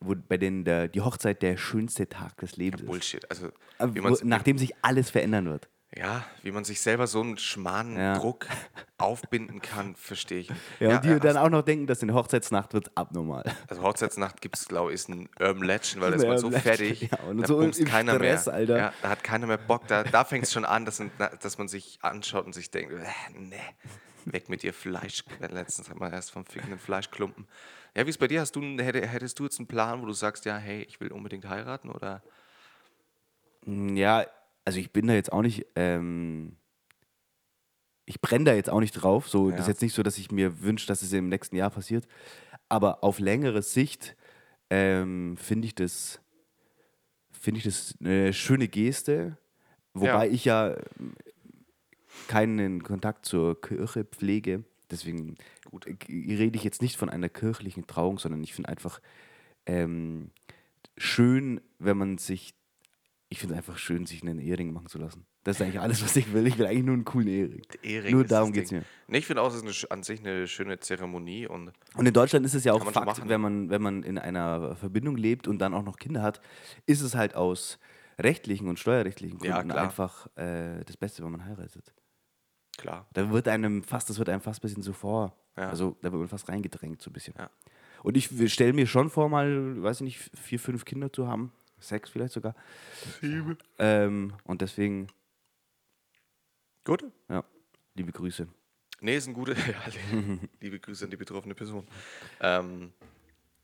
[0.00, 2.88] wo, bei denen der, die Hochzeit der schönste Tag des Lebens ist.
[2.88, 3.30] Bullshit.
[3.30, 3.48] Also,
[3.92, 5.68] wie wo, nachdem sich alles verändern wird.
[5.94, 8.18] Ja, wie man sich selber so einen schmalen Ja.
[8.18, 8.46] Druck
[8.96, 10.50] aufbinden kann, verstehe ich.
[10.80, 13.44] Ja, und die äh, dann auch noch denken, dass in der Hochzeitsnacht wird abnormal.
[13.68, 16.50] Also Hochzeitsnacht gibt es, glaube ich, ist ein Urban Legend, weil da ist man so
[16.50, 18.54] fertig, ja, und da so im keiner Stress, mehr.
[18.54, 18.76] Alter.
[18.78, 19.86] Ja, da hat keiner mehr Bock.
[19.86, 21.02] Da, da fängt es schon an, dass,
[21.40, 23.56] dass man sich anschaut und sich denkt, äh, nee,
[24.24, 25.24] weg mit dir Fleisch.
[25.40, 27.46] Letztens hat man erst vom fickenden Fleischklumpen.
[27.94, 28.40] Ja, wie ist bei dir?
[28.40, 31.46] Hast du, hättest du jetzt einen Plan, wo du sagst, ja, hey, ich will unbedingt
[31.46, 31.90] heiraten?
[31.90, 32.22] Oder?
[33.66, 34.24] Ja,
[34.64, 36.56] also ich bin da jetzt auch nicht, ähm,
[38.04, 39.28] ich brenne da jetzt auch nicht drauf.
[39.28, 39.72] So, Das ist Ja.
[39.72, 42.06] jetzt nicht so, dass ich mir wünsche, dass es im nächsten Jahr passiert.
[42.68, 44.16] Aber auf längere Sicht
[44.70, 46.20] ähm, finde ich das,
[47.30, 49.36] finde ich das eine schöne Geste.
[49.94, 50.32] Wobei Ja.
[50.32, 51.14] ich ja ähm,
[52.28, 54.64] keinen Kontakt zur Kirche pflege.
[54.90, 55.36] Deswegen
[55.70, 55.86] Gut.
[55.86, 59.00] äh, rede ich jetzt nicht von einer kirchlichen Trauung, sondern ich finde einfach
[59.66, 60.30] ähm,
[60.96, 62.54] schön, wenn man sich,
[63.32, 65.24] ich finde es einfach schön, sich einen Ehering machen zu lassen.
[65.42, 66.46] Das ist eigentlich alles, was ich will.
[66.46, 67.62] Ich will eigentlich nur einen coolen Ehering.
[67.82, 68.84] Ehering Nur darum geht es mir.
[69.08, 72.12] Nee, ich finde auch, es ist eine, an sich eine schöne Zeremonie und Und in
[72.12, 73.28] Deutschland ist es ja auch Fakt, machen.
[73.28, 76.40] wenn man, wenn man in einer Verbindung lebt und dann auch noch Kinder hat,
[76.86, 77.78] ist es halt aus
[78.18, 79.84] rechtlichen und steuerrechtlichen Ja, Gründen klar.
[79.84, 81.94] einfach äh, das Beste, wenn man heiratet.
[82.76, 83.08] klar.
[83.14, 85.34] Da wird einem fast, das wird einem fast ein bisschen so vor.
[85.56, 85.70] Ja.
[85.70, 87.34] Also da wird man fast reingedrängt, so ein bisschen.
[87.38, 87.50] Ja.
[88.02, 91.52] Und ich stelle mir schon vor, mal, weiß ich nicht, vier, fünf Kinder zu haben.
[91.82, 92.54] Sechs vielleicht sogar.
[93.78, 95.08] Ähm, und deswegen,
[96.84, 97.04] Gut.
[97.28, 97.44] ja,
[97.94, 98.48] liebe Grüße.
[99.00, 99.54] Nee, ist ein guter.
[99.66, 99.82] Ja,
[100.60, 101.86] liebe Grüße an die betroffene Person.
[102.40, 102.92] Ähm,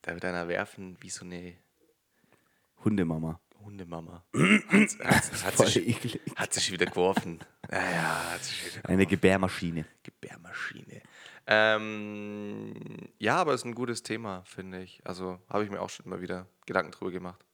[0.03, 1.55] da wird einer werfen wie so eine
[2.85, 3.41] Hundemama.
[3.65, 4.25] Hundemama.
[4.69, 7.41] Hat, hat, hat, sich, hat sich wieder geworfen.
[7.71, 9.85] Ja, ja, hat sich wieder Eine Gebärmaschine.
[10.03, 11.03] Gebärmaschine.
[11.47, 12.75] Ähm,
[13.19, 15.01] ja, aber es ist ein gutes Thema, finde ich.
[15.05, 17.45] Also habe ich mir auch schon immer wieder Gedanken drüber gemacht.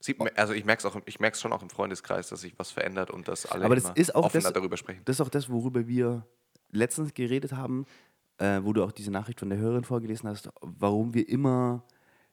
[0.00, 3.10] Sieht, man- also ich merke es ich schon auch im Freundeskreis, dass sich was verändert
[3.10, 5.02] und dass alle Aber das immer ist auch offener das- darüber sprechen.
[5.04, 6.24] Das ist auch das, worüber wir
[6.70, 7.84] letztens geredet haben,
[8.38, 11.82] äh, wo du auch diese Nachricht von der Hörerin vorgelesen hast, warum wir immer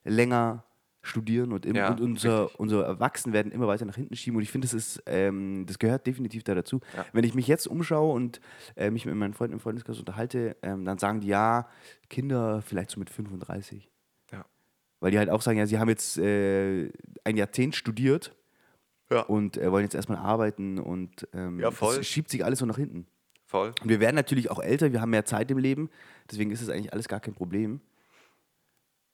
[0.04, 0.62] länger
[1.02, 2.60] studieren und, im, Ja, und unser, richtig.
[2.60, 4.36] unser Erwachsenwerden immer weiter nach hinten schieben.
[4.36, 6.80] Und ich finde, das ist, ähm, das gehört definitiv da dazu.
[6.96, 7.06] Ja.
[7.12, 8.40] Wenn ich mich jetzt umschaue und
[8.74, 11.68] äh, mich mit meinen Freunden im Freundeskreis unterhalte, ähm, dann sagen die ja,
[12.10, 13.88] Kinder vielleicht so mit 35.
[15.00, 16.90] Weil die halt auch sagen, ja, sie haben jetzt äh,
[17.24, 18.34] ein Jahrzehnt studiert
[19.10, 19.20] Ja.
[19.22, 21.96] und äh, wollen jetzt erstmal arbeiten und ähm, Ja, voll.
[21.96, 23.06] das schiebt sich alles so nach hinten.
[23.44, 23.72] Voll.
[23.82, 25.90] Und wir werden natürlich auch älter, wir haben mehr Zeit im Leben,
[26.30, 27.80] deswegen ist es eigentlich alles gar kein Problem.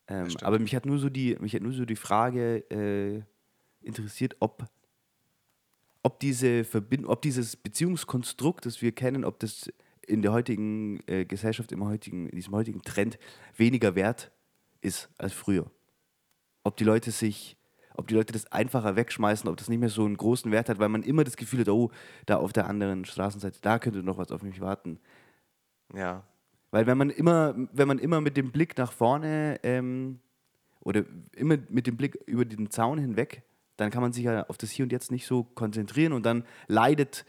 [0.08, 3.22] Ähm, aber mich hat nur so die, mich hat nur so die Frage äh,
[3.86, 4.64] interessiert, ob,
[6.02, 9.70] ob diese Verbindung, ob dieses Beziehungskonstrukt, das wir kennen, ob das
[10.06, 13.18] in der heutigen äh, Gesellschaft, im heutigen, in diesem heutigen Trend
[13.56, 14.32] weniger wert
[14.82, 15.70] ist als früher.
[16.64, 17.56] Ob die Leute sich,
[17.94, 20.78] ob die Leute das einfacher wegschmeißen, ob das nicht mehr so einen großen Wert hat,
[20.78, 21.90] weil man immer das Gefühl hat, oh,
[22.26, 24.98] da auf der anderen Straßenseite, da könnte noch was auf mich warten.
[25.94, 26.24] Ja.
[26.70, 30.20] Weil wenn man immer, wenn man immer mit dem Blick nach vorne ähm,
[30.80, 31.04] oder
[31.36, 33.42] immer mit dem Blick über den Zaun hinweg,
[33.76, 36.44] dann kann man sich ja auf das Hier und Jetzt nicht so konzentrieren und dann
[36.68, 37.26] leidet,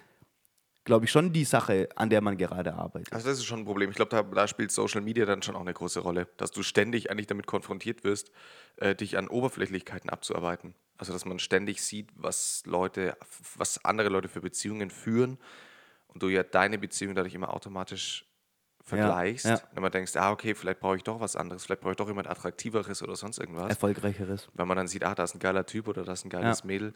[0.86, 3.14] glaube ich, schon die Sache, an der man gerade arbeitet.
[3.14, 3.90] Also das ist schon ein Problem.
[3.90, 6.64] Ich glaube, da, da spielt Social Media dann schon auch eine große Rolle, dass du
[6.64, 8.32] ständig eigentlich damit konfrontiert wirst,
[8.78, 10.76] äh, dich an Oberflächlichkeiten abzuarbeiten.
[10.98, 13.18] Also dass man ständig sieht, was Leute,
[13.56, 15.38] was andere Leute für Beziehungen führen
[16.08, 18.26] und du ja deine Beziehung dadurch immer automatisch
[18.84, 19.54] vergleichst ja.
[19.72, 22.08] und immer denkst, ah, okay, vielleicht brauche ich doch was anderes, vielleicht brauche ich doch
[22.08, 23.70] jemand Attraktiveres oder sonst irgendwas.
[23.70, 24.50] Erfolgreicheres.
[24.54, 26.60] Wenn man dann sieht, ah, da ist ein geiler Typ oder da ist ein geiles
[26.60, 26.66] Ja.
[26.66, 26.94] Mädel.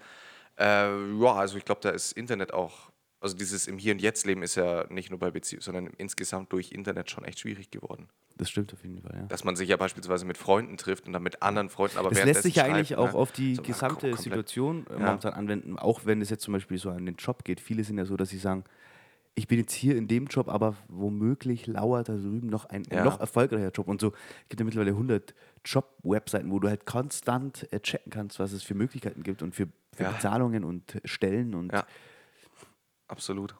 [0.59, 0.89] Äh,
[1.21, 4.43] ja, also ich glaube, da ist Internet auch, also dieses im Hier und Jetzt Leben
[4.43, 8.09] ist ja nicht nur bei Beziehungen, sondern insgesamt durch Internet schon echt schwierig geworden.
[8.37, 9.25] Das stimmt auf jeden Fall, ja.
[9.25, 12.23] Dass man sich ja beispielsweise mit Freunden trifft und dann mit anderen Freunden, aber Das
[12.23, 13.15] lässt sich ja eigentlich schreibt, auch ne?
[13.15, 14.19] auf die So, gesamte komplett.
[14.19, 14.99] Situation äh, Ja.
[14.99, 17.59] momentan anwenden, auch wenn es jetzt zum Beispiel so an den Job geht.
[17.59, 18.63] Viele sind ja so, dass sie sagen,
[19.33, 23.03] ich bin jetzt hier in dem Job, aber womöglich lauert da drüben noch ein Ja.
[23.03, 23.87] noch erfolgreicher Job.
[23.87, 24.09] Und so
[24.43, 25.33] es gibt ja mittlerweile 100
[25.65, 29.67] Job-Webseiten, wo du halt konstant äh, checken kannst, was es für Möglichkeiten gibt und für,
[29.95, 30.11] für Ja.
[30.11, 31.53] Bezahlungen und Stellen.
[31.55, 31.85] Und Ja.
[33.07, 33.55] Absolut.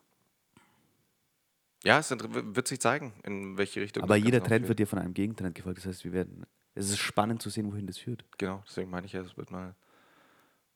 [1.83, 4.03] Ja, es wird sich zeigen, in welche Richtung.
[4.03, 5.77] aber jeder Trend wird dir von einem Gegentrend gefolgt.
[5.79, 8.25] Das heißt, wir werden, es ist spannend zu sehen, wohin das führt.
[8.37, 9.75] Genau, deswegen meine ich ja, es wird mal,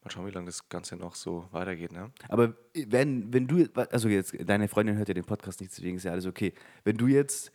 [0.03, 1.91] mal schauen, wie lange das Ganze noch so weitergeht.
[1.91, 2.11] Ne?
[2.29, 6.03] Aber wenn, wenn du, also jetzt, deine Freundin hört ja den Podcast nicht, deswegen ist
[6.03, 6.53] ja alles okay.
[6.83, 7.51] Wenn du jetzt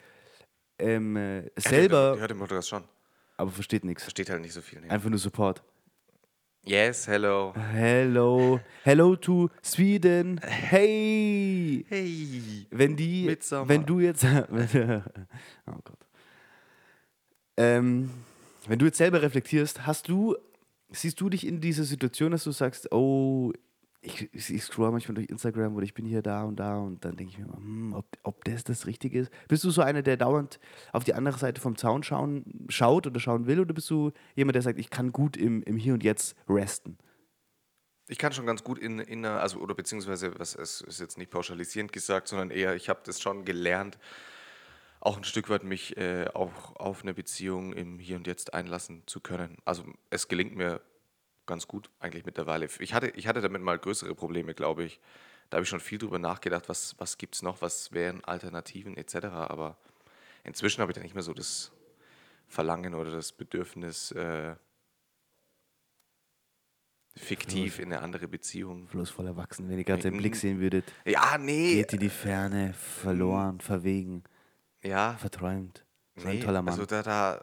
[0.79, 2.85] ähm, äh, Die selber, hört den Podcast schon.
[3.37, 4.81] aber versteht nichts, Versteht halt nicht so viel.
[4.81, 4.91] Ne?
[4.91, 5.63] einfach nur Support.
[6.69, 7.55] Yes, hello.
[7.55, 11.87] Hello, hello to Sweden, hey!
[11.89, 12.67] Hey.
[12.73, 13.69] Wenn die, Midsommar.
[13.69, 15.99] wenn du jetzt, oh Gott.
[17.57, 18.11] Ähm,
[18.67, 20.35] wenn du jetzt selber reflektierst, hast du,
[20.91, 23.53] siehst du dich in dieser Situation, dass du sagst, oh,
[24.07, 27.17] ich, ich, scroll manchmal durch Instagram oder ich bin hier da und da und dann
[27.17, 29.33] denke ich mir mal, hm, ob, ob das das Richtige ist.
[29.49, 30.61] Bist du so einer, der dauernd
[30.93, 34.55] auf die andere Seite vom Zaun schauen, schaut oder schauen will oder bist du jemand,
[34.55, 36.99] der sagt, ich kann gut im, im Hier und Jetzt resten?
[38.09, 41.19] Ich kann schon ganz gut in, in einer, also oder beziehungsweise, was es ist jetzt
[41.19, 43.99] nicht pauschalisierend gesagt, sondern eher, ich habe das schon gelernt,
[45.01, 49.03] auch ein Stück weit mich äh, auch auf eine Beziehung im Hier und Jetzt einlassen
[49.07, 49.59] zu können.
[49.65, 50.81] Also es gelingt mir
[51.47, 52.69] ganz gut eigentlich mittlerweile.
[52.81, 55.01] Ich hatte, ich hatte damit mal größere Probleme, glaube ich.
[55.49, 58.97] Da habe ich schon viel drüber nachgedacht, was, was gibt es noch, was wären Alternativen
[58.97, 59.27] etc.
[59.27, 59.77] Aber
[60.45, 61.71] inzwischen habe ich da nicht mehr so das
[62.49, 64.57] Verlangen oder das Bedürfnis, äh,
[67.17, 70.19] fiktiv in eine andere Beziehung Bloß voll erwachsen, wenn ihr gerade seinen Mhm.
[70.19, 70.85] Blick sehen würdet.
[71.07, 71.77] Ja, nee.
[71.77, 74.23] Geht in die Ferne, verloren, verwegen,
[74.83, 75.86] Ja, verträumt.
[76.19, 76.35] So nee.
[76.39, 76.73] ein toller Mann.
[76.73, 77.41] Also da, da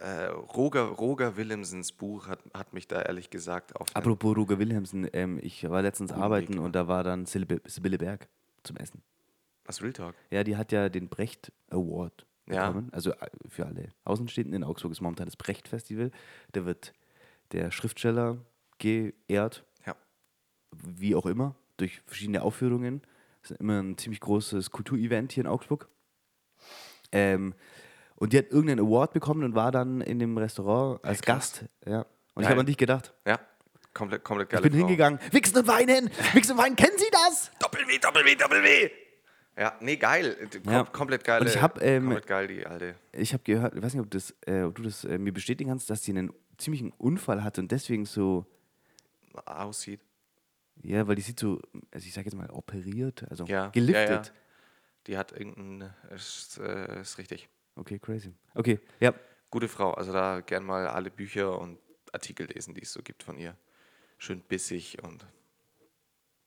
[0.00, 5.08] äh, Roger, Roger Willemsens Buch hat, hat mich da ehrlich gesagt auf Apropos Roger Wilhelmsen,
[5.12, 8.28] ähm, ich war letztens Guten arbeiten Weg und da war dann Sibylle, Sibylle Berg
[8.64, 9.02] zum Essen.
[9.64, 10.14] was Real Talk.
[10.30, 12.66] Ja, die hat ja den Brecht Award Ja.
[12.68, 12.88] bekommen.
[12.92, 16.10] Also äh, für alle Außenstehenden in Augsburg ist momentan das Brecht Festival.
[16.52, 16.94] Da wird
[17.52, 18.38] der Schriftsteller
[18.78, 19.94] geehrt, Ja.
[20.72, 23.02] wie auch immer, durch verschiedene Aufführungen.
[23.42, 25.88] Das ist immer ein ziemlich großes Kulturevent hier in Augsburg.
[27.12, 27.54] Ähm,
[28.16, 31.52] und die hat irgendeinen Award bekommen und war dann in dem Restaurant als krass.
[31.60, 31.64] Gast.
[31.86, 32.00] Ja.
[32.00, 32.50] Und ich Geil.
[32.50, 33.14] habe an dich gedacht.
[33.26, 33.38] Ja,
[33.94, 34.86] komplett, komplett geile Ich bin Frau.
[34.88, 35.20] hingegangen.
[35.32, 36.10] Wichsen und weinen!
[36.34, 37.50] Wichsen und weinen, kennen Sie das?
[37.60, 38.90] Doppel-W, Doppel-W, Doppel-W.
[39.58, 40.36] Ja, nee, geil.
[40.62, 40.84] Kom Ja.
[40.84, 41.40] Komplett geil.
[41.40, 42.94] Und ich hab, ähm, komplett geil, die alte.
[43.12, 45.70] Ich habe gehört, ich weiß nicht, ob, das, äh, ob du das äh, mir bestätigen
[45.70, 48.44] kannst, dass sie einen ziemlichen Unfall hatte und deswegen so,
[49.46, 50.00] aussieht.
[50.82, 54.08] ja, weil die sieht so, also ich sage jetzt mal operiert, also Ja, geliftet.
[54.08, 54.22] Ja, ja.
[55.06, 57.48] Die hat irgendein, ist, äh, ist richtig.
[57.76, 58.34] Okay, crazy.
[58.54, 59.14] Okay, ja.
[59.50, 59.92] Gute Frau.
[59.92, 61.78] Also da gern mal alle Bücher und
[62.12, 63.56] Artikel lesen, die es so gibt von ihr.
[64.18, 65.24] Schön bissig und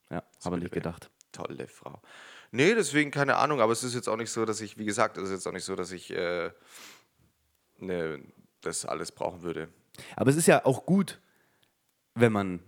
[0.10, 1.10] Ja, aber nicht gedacht.
[1.32, 2.02] tolle Frau.
[2.52, 5.18] Nee, deswegen keine Ahnung, aber es ist jetzt auch nicht so, dass ich, wie gesagt,
[5.18, 6.52] es ist jetzt auch nicht so, dass ich äh,
[7.78, 8.22] ne,
[8.62, 9.70] das alles brauchen würde.
[10.16, 11.20] Aber es ist ja auch gut,
[12.16, 12.64] wenn man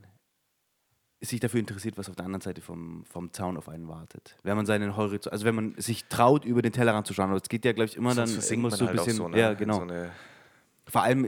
[1.21, 4.35] sich dafür interessiert, was auf der anderen Seite vom, vom Zaun auf einen wartet.
[4.43, 7.29] Wenn man seinen Horizont, also wenn man sich traut, über den Tellerrand zu schauen.
[7.29, 9.13] Aber es geht ja, glaube ich, immer dann Sonst immer man so ein halt bisschen.
[9.13, 9.87] so eine, ja, genau.
[9.87, 9.93] So
[10.87, 11.27] Vor allem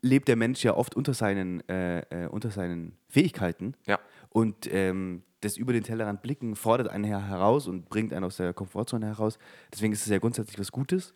[0.00, 3.74] lebt der Mensch ja oft unter seinen, äh, äh, unter seinen Fähigkeiten.
[3.86, 8.24] ja, Und ähm, das über den Tellerrand blicken fordert einen her heraus und bringt einen
[8.24, 9.38] aus der Komfortzone heraus.
[9.72, 11.12] Deswegen ist es ja grundsätzlich was Gutes.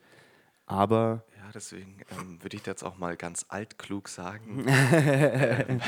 [0.67, 4.65] Aber ja, deswegen ähm, würde ich jetzt auch mal ganz altklug sagen.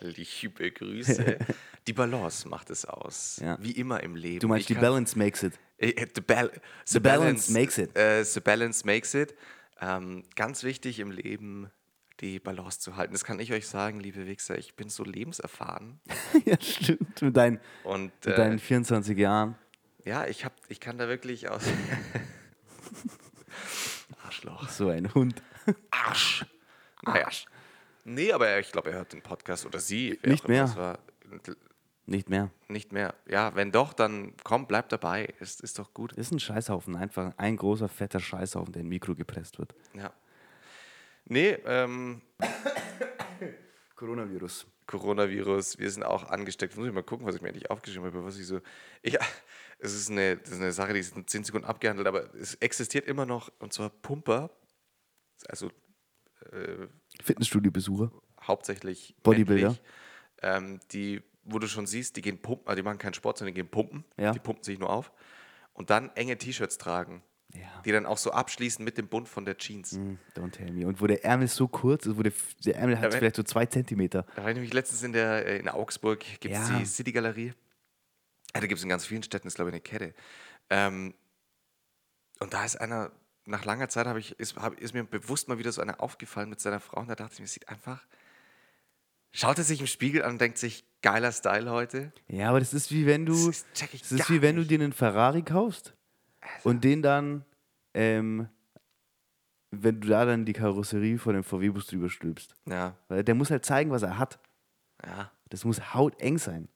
[0.00, 1.38] Liebe Grüße.
[1.86, 3.38] Die Balance macht es aus.
[3.42, 3.56] Ja.
[3.60, 4.40] Wie immer im Leben.
[4.40, 5.54] du meinst, Ich die kann- Balance makes it.
[5.78, 6.50] Äh, äh, The, bal
[6.84, 7.96] the, balance makes it.
[7.96, 9.34] Äh, the balance makes it.
[9.80, 11.70] Ähm, ganz wichtig im Leben,
[12.20, 13.12] die Balance zu halten.
[13.12, 14.58] Das kann ich euch sagen, liebe Wichser.
[14.58, 16.00] Ich bin so lebenserfahren.
[16.44, 17.22] ja, stimmt.
[17.22, 19.54] Mit deinen, Und mit äh, deinen 24 Jahren.
[20.04, 21.62] ja, ich, hab, ich kann da wirklich aus.
[24.38, 24.68] Arschloch.
[24.68, 25.42] So ein Hund.
[25.90, 26.46] Arsch.
[27.02, 27.28] Naja.
[28.04, 30.18] Nee, aber ich glaube, er hört den Podcast oder sie.
[30.24, 30.74] Nicht mehr.
[30.76, 30.98] War,
[32.06, 32.50] Nicht mehr.
[32.68, 33.14] nicht mehr.
[33.26, 35.24] Ja, wenn doch, dann komm, bleib dabei.
[35.40, 36.12] Ist, ist doch gut.
[36.12, 36.96] Ist ein Scheißhaufen.
[36.96, 39.74] Einfach ein großer, fetter Scheißhaufen, der im Mikro gepresst wird.
[39.94, 40.12] Ja.
[41.24, 42.22] Nee, ähm,
[43.96, 44.66] Coronavirus.
[44.88, 46.76] Coronavirus, wir sind auch angesteckt.
[46.76, 48.60] Muss ich mal gucken, was ich mir endlich aufgeschrieben habe, was ich so.
[49.02, 49.16] Ich,
[49.78, 52.56] es ist eine, das ist eine Sache, die ist in 10 Sekunden abgehandelt, aber es
[52.56, 54.50] existiert immer noch, und zwar Pumper,
[55.46, 55.70] also
[57.22, 58.10] Fitnessstudio-Besucher.
[58.42, 59.76] hauptsächlich Bodybuilder.
[60.42, 63.54] ähm, die, wo du schon siehst, die gehen pumpen, also die machen keinen Sport, sondern
[63.54, 64.04] die gehen pumpen.
[64.16, 64.32] Ja.
[64.32, 65.12] Die pumpen sich nur auf.
[65.72, 67.22] Und dann enge T-Shirts tragen,
[67.60, 67.82] Ja.
[67.84, 69.92] die dann auch so abschließen mit dem Bund von der Jeans.
[69.92, 70.86] Hm, Don't tell me.
[70.86, 72.32] Und wo der Ärmel so kurz ist, wo der,
[72.64, 74.24] der Ärmel hat vielleicht so zwei Zentimeter.
[74.36, 76.78] Da war ich nämlich letztens in, der, äh, in Augsburg, gibt es Ja.
[76.78, 77.52] die City-Galerie.
[78.54, 80.14] Ja, da gibt es in ganz vielen Städten, ist glaube ich eine Kette.
[80.70, 81.14] Ähm,
[82.40, 83.10] und da ist einer,
[83.44, 86.48] nach langer Zeit habe ich, ist, hab, ist mir bewusst mal wieder so einer aufgefallen
[86.50, 88.06] mit seiner Frau und da dachte ich mir, sieht einfach,
[89.32, 92.12] schaut er sich im Spiegel an und denkt sich, geiler Style heute.
[92.28, 93.32] Ja, aber das ist wie wenn du.
[93.32, 93.66] Das ist-
[94.10, 95.94] Das ist wie wenn du dir einen Ferrari kaufst
[96.64, 97.44] und den dann,
[97.94, 98.48] ähm,
[99.70, 102.54] wenn du da dann die Karosserie von dem VW-Bus drüber stülpst.
[102.66, 104.38] Ja, Weil der muss halt zeigen, was er hat.
[105.04, 105.30] ja.
[105.50, 106.68] Das muss hauteng sein.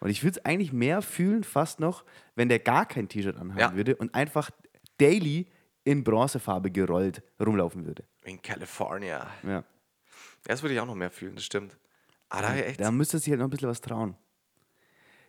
[0.00, 2.04] Und ich würde es eigentlich mehr fühlen, fast noch,
[2.34, 3.74] wenn der gar kein T-Shirt anhaben Ja.
[3.74, 4.50] würde und einfach
[4.98, 5.46] daily
[5.84, 8.04] in Bronzefarbe gerollt rumlaufen würde.
[8.24, 9.26] In California.
[9.42, 9.64] Ja.
[10.44, 11.78] Das würde ich auch noch mehr fühlen, das stimmt.
[12.28, 12.54] Ah, da.
[12.76, 14.14] Da müsste sich halt noch ein bisschen was trauen.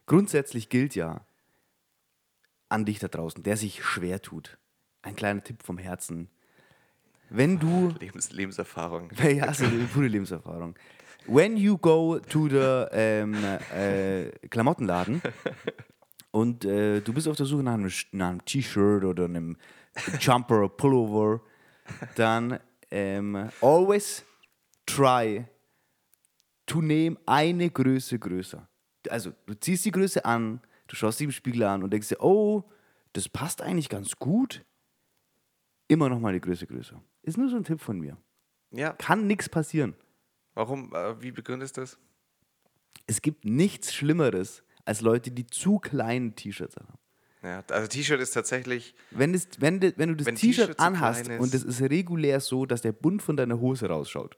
[0.05, 1.25] Grundsätzlich gilt ja
[2.71, 4.57] an dich da draußen, der sich schwer tut.
[5.01, 6.29] Ein kleiner Tipp vom Herzen.
[7.29, 9.11] Wenn du Lebens, Lebenserfahrung.
[9.23, 10.75] Ja, also eine pure Lebenserfahrung.
[11.27, 13.35] When you go to the ähm,
[13.75, 15.21] äh, Klamottenladen
[16.31, 19.55] und äh, du bist auf der Suche nach einem, einem T-Shirt oder einem
[20.19, 21.41] Jumper, Pullover,
[22.15, 24.23] dann ähm, always
[24.87, 25.45] try
[26.65, 28.67] to name eine Größe größer.
[29.09, 32.21] Also du ziehst die Größe an, du schaust sie im Spiegel an und denkst dir,
[32.21, 32.63] oh,
[33.13, 34.63] das passt eigentlich ganz gut.
[35.87, 37.01] Immer noch mal eine Größe größer.
[37.23, 38.17] Ist nur so ein Tipp von mir
[38.71, 39.95] Ja, kann nichts passieren.
[40.53, 41.97] warum, äh, wie begründest du das?
[43.07, 46.97] Es gibt nichts Schlimmeres als Leute, die zu kleine T-Shirts haben.
[47.43, 51.53] Ja, also T-Shirt ist tatsächlich, Wenn, es, wenn, de, wenn du das T-Shirt anhast und
[51.53, 54.37] es ist regulär so, dass der Bund von deiner Hose rausschaut,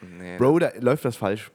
[0.00, 1.50] nee, Bro, da läuft das falsch.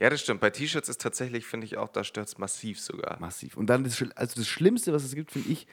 [0.00, 0.40] Ja, das stimmt.
[0.40, 3.20] Bei T-Shirts ist tatsächlich, finde ich auch, da stört es massiv sogar.
[3.20, 3.58] Massiv.
[3.58, 5.66] Und dann das, also das Schlimmste, was es gibt, finde ich,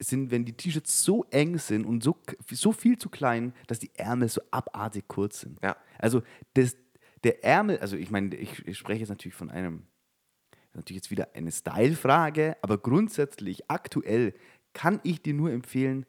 [0.00, 2.18] sind, wenn die T-Shirts so eng sind und so,
[2.50, 5.62] so viel zu klein, dass die Ärmel so abartig kurz sind.
[5.62, 5.76] Ja.
[5.98, 6.22] Also
[6.54, 6.76] das,
[7.22, 9.86] der Ärmel, also ich meine, ich, ich spreche jetzt natürlich von einem,
[10.74, 14.34] natürlich jetzt wieder eine Style-Frage, aber grundsätzlich aktuell
[14.72, 16.06] kann ich dir nur empfehlen,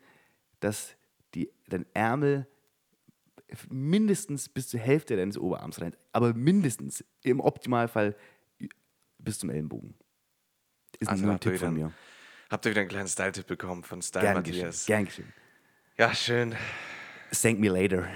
[0.62, 0.96] dass
[1.36, 2.48] die, dein Ärmel
[3.70, 8.16] mindestens bis zur Hälfte deines Oberarms rein, aber mindestens im Optimalfall
[9.18, 9.96] bis zum Ellenbogen.
[11.00, 11.94] Ist Also nur ein Tipp von wieder- mir.
[12.50, 14.58] Habt ihr wieder einen kleinen Style-Tipp bekommen von Style Gern geschehen.
[14.66, 14.86] Matthias?
[14.86, 15.34] Gern geschehen.
[15.98, 16.56] Ja, schön.
[17.32, 18.10] Thank me later.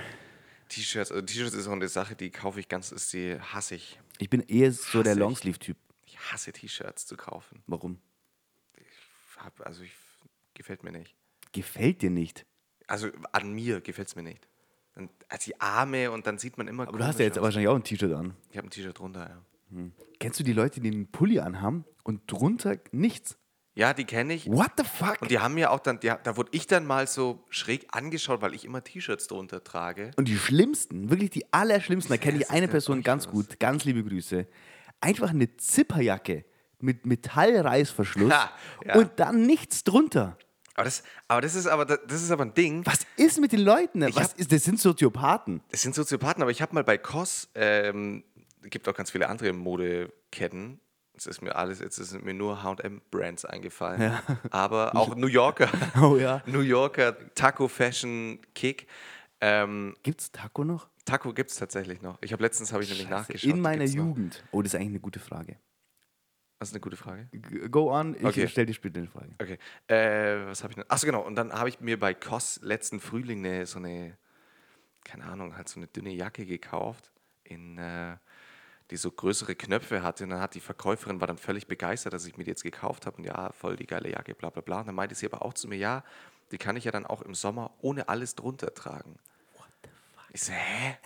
[0.68, 4.00] T-Shirts, also T-Shirts ist auch eine Sache, die kaufe ich ganz, ist die hasse ich.
[4.18, 5.20] Ich bin eher so der Hasse ich.
[5.20, 5.78] Longsleeve-Typ.
[6.06, 7.64] Ich hasse T-Shirts zu kaufen.
[7.68, 8.00] Warum?
[9.38, 9.92] Hab, also ich,
[10.54, 11.16] gefällt mir nicht.
[11.52, 12.46] Gefällt dir nicht.
[12.88, 14.48] Also an mir gefällt es mir nicht.
[14.96, 17.68] Dann, also die Arme und dann sieht man immer Aber du hast ja jetzt wahrscheinlich
[17.68, 18.34] auch ein T-Shirt an.
[18.50, 19.42] Ich habe ein T-Shirt drunter, ja.
[20.20, 23.38] Kennst du die Leute, die einen Pulli anhaben und drunter nichts?
[23.74, 24.48] Ja, die kenne ich.
[24.50, 25.22] What the fuck?
[25.22, 28.42] Und die haben mir auch dann, die, da wurde ich dann mal so schräg angeschaut,
[28.42, 30.12] weil ich immer T-Shirts drunter trage.
[30.16, 33.34] Und die schlimmsten, wirklich die allerschlimmsten, da kenne ich eine Person ganz los?
[33.34, 34.48] gut, ganz liebe Grüße.
[35.02, 36.46] Einfach eine Zipperjacke
[36.80, 38.50] mit Metallreißverschluss Ha,
[38.86, 38.96] ja.
[38.96, 40.38] und dann nichts drunter.
[40.76, 42.86] Aber das, aber das ist aber das ist aber ein Ding.
[42.86, 44.02] Was ist mit den Leuten?
[44.02, 45.62] Was hab- ist, das sind Soziopathen.
[45.72, 48.24] Das sind Soziopathen, aber ich habe mal bei COS, ähm,
[48.64, 50.80] gibt auch ganz viele andere Modeketten.
[51.18, 54.18] Es ist mir alles, jetzt sind mir nur H&M-Brands eingefallen.
[54.52, 55.70] Aber auch New Yorker,
[56.02, 56.42] Oh ja.
[56.46, 58.88] New Yorker Taco Fashion Kick.
[59.40, 60.90] Ähm, Gibt's Taco noch?
[61.06, 62.18] Taco gibt es tatsächlich noch.
[62.22, 63.50] Ich habe letztens habe ich nämlich nachgeschaut.
[63.50, 64.06] In meiner gibt's noch.
[64.08, 64.44] Jugend.
[64.52, 65.56] Oh, das ist eigentlich eine gute Frage.
[66.60, 67.28] Das ist eine gute Frage.
[67.70, 68.48] Go on, ich Okay.
[68.48, 69.36] stell dir später eine Frage.
[69.42, 69.58] Okay.
[69.88, 70.90] Äh, was habe ich denn?
[70.90, 71.22] Achso, genau.
[71.22, 74.18] Und dann habe ich mir bei COS letzten Frühling eine, so eine,
[75.04, 77.12] keine Ahnung, halt so eine dünne Jacke gekauft,
[77.44, 78.16] in, äh,
[78.90, 80.24] die so größere Knöpfe hatte.
[80.24, 83.06] Und dann hat die Verkäuferin, war dann völlig begeistert, dass ich mir die jetzt gekauft
[83.06, 83.18] habe.
[83.18, 84.80] Und ja, voll die geile Jacke, bla bla bla.
[84.80, 86.04] Und dann meinte sie aber auch zu mir, ja,
[86.52, 89.18] die kann ich ja dann auch im Sommer ohne alles drunter tragen.
[90.36, 90.98] Ich so, hä?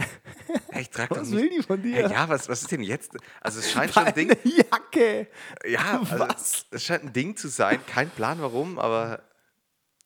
[0.79, 2.07] Ich trage Was will die von dir?
[2.09, 3.11] Hä, ja, was, was ist denn jetzt?
[3.41, 4.29] Also es scheint schon ein Ding.
[4.43, 5.27] Jacke!
[5.67, 6.65] Ja, also Was?
[6.71, 7.79] es scheint ein Ding zu sein.
[7.85, 9.21] Kein Plan warum, aber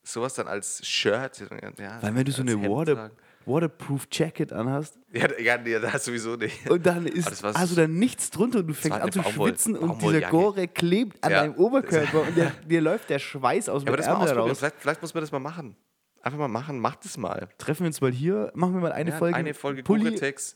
[0.03, 1.39] sowas dann als Shirt.
[1.79, 3.15] Ja, Weil wenn du so eine Hemd Water, tragen.
[3.45, 6.69] Waterproof Jacket anhast Ja, ja, nee, das sowieso nicht.
[6.69, 9.77] und dann ist war- also dann nichts drunter und du fängst an zu Baumwoll- schwitzen
[9.77, 10.21] und dieser.
[10.21, 11.41] Gore klebt an Ja.
[11.41, 12.35] deinem Oberkörper und
[12.69, 14.59] dir läuft der Schweiß aus Ja, dem Ärmel raus.
[14.59, 15.77] Vielleicht, vielleicht muss man das mal machen.
[16.23, 17.49] Einfach mal machen, macht es mal.
[17.59, 19.35] Treffen wir uns mal hier, machen wir mal eine Ja, Folge.
[19.37, 20.55] eine Folge Pulli Gore-Tex,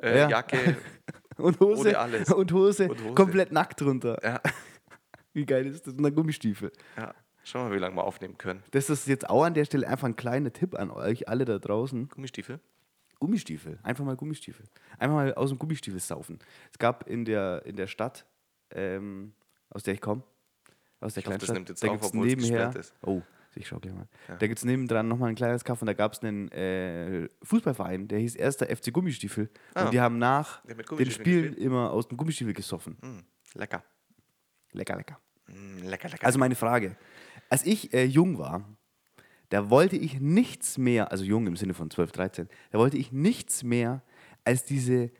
[0.00, 0.28] äh, Ja.
[0.30, 0.76] Jacke.
[1.36, 1.96] und Hose.
[2.34, 3.14] Und, Hose Und Hose.
[3.14, 4.18] komplett nackt drunter.
[4.22, 4.40] Ja,
[5.34, 5.94] Wie geil ist das?
[5.94, 6.72] Und dann Gummistiefel.
[6.96, 7.14] ja.
[7.44, 8.62] Schauen wir mal, wie lange wir aufnehmen können.
[8.72, 11.58] Das ist jetzt auch an der Stelle einfach ein kleiner Tipp an euch alle da
[11.58, 12.08] draußen.
[12.10, 12.60] Gummistiefel?
[13.20, 13.78] Gummistiefel.
[13.82, 14.66] Einfach mal Gummistiefel.
[14.98, 16.38] Einfach mal aus dem Gummistiefel saufen.
[16.72, 18.26] Es gab in der, in der Stadt,
[18.70, 19.32] ähm,
[19.70, 20.22] aus der ich komme,
[21.00, 22.76] aus der Ich hoffe, das Kleinstadt, nimmt jetzt da auf, gibt es obwohl nebenher.
[22.76, 22.94] ist.
[23.02, 23.22] Oh,
[23.58, 24.08] ich schau gleich mal.
[24.26, 28.08] Da gibt es nebendran nochmal ein kleines Kaff und da gab es einen äh, Fußballverein,
[28.08, 29.50] der hieß erster FC Gummistiefel.
[29.74, 29.84] Ah.
[29.84, 32.96] Und die haben nach mit den Spielen immer aus dem Gummistiefel gesoffen.
[33.00, 33.82] Mm, lecker.
[34.72, 35.20] Lecker, lecker.
[35.48, 36.26] Mm, lecker, lecker.
[36.26, 36.96] Also meine Frage.
[37.50, 38.64] Als ich äh, jung war,
[39.48, 43.12] da wollte ich nichts mehr, also jung im Sinne von 12, 13, da wollte ich
[43.12, 44.02] nichts mehr
[44.44, 45.10] als diese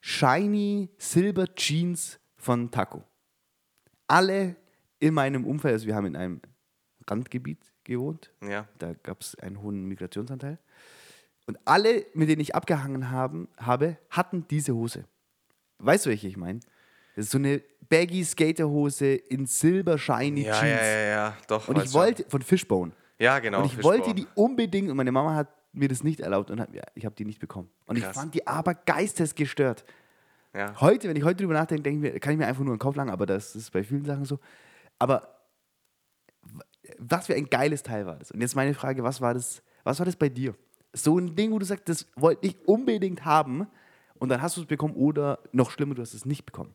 [0.00, 3.04] shiny Silver Jeans von Taco.
[4.06, 4.56] Alle
[5.00, 6.40] in meinem Umfeld, also wir haben in einem
[7.08, 8.66] Randgebiet gewohnt, ja.
[8.78, 10.58] da gab es einen hohen Migrationsanteil.
[11.46, 15.04] Und alle, mit denen ich abgehangen haben, habe, hatten diese Hose.
[15.78, 16.60] Weißt du, welche ich meine?
[17.16, 20.80] Das ist so eine baggy Skaterhose in silber shiny Ja, Jeans.
[20.80, 21.68] ja, ja, ja, doch.
[21.68, 21.94] Und ich schon.
[21.94, 22.92] wollte, von Fishbone.
[23.18, 23.58] Ja, genau.
[23.60, 23.90] und ich Fischbau.
[23.90, 27.04] wollte die unbedingt und meine Mama hat mir das nicht erlaubt und hat, ja, ich
[27.04, 27.68] habe die nicht bekommen.
[27.86, 28.16] Und ich Krass.
[28.16, 29.84] fand die aber geistesgestört.
[30.54, 30.78] Ja.
[30.80, 32.78] Heute, wenn ich heute drüber nachdenke, denke ich mir, kann ich mir einfach nur einen
[32.78, 34.38] Kopf langen, aber das ist bei vielen Sachen so.
[34.98, 35.28] Aber
[36.98, 38.30] was für ein geiles Teil war das?
[38.30, 40.54] Und jetzt meine Frage, was war das, was war das bei dir?
[40.92, 43.66] So ein Ding, wo du sagst, das wollte ich unbedingt haben
[44.14, 46.74] und dann hast du es bekommen oder noch schlimmer, du hast es nicht bekommen.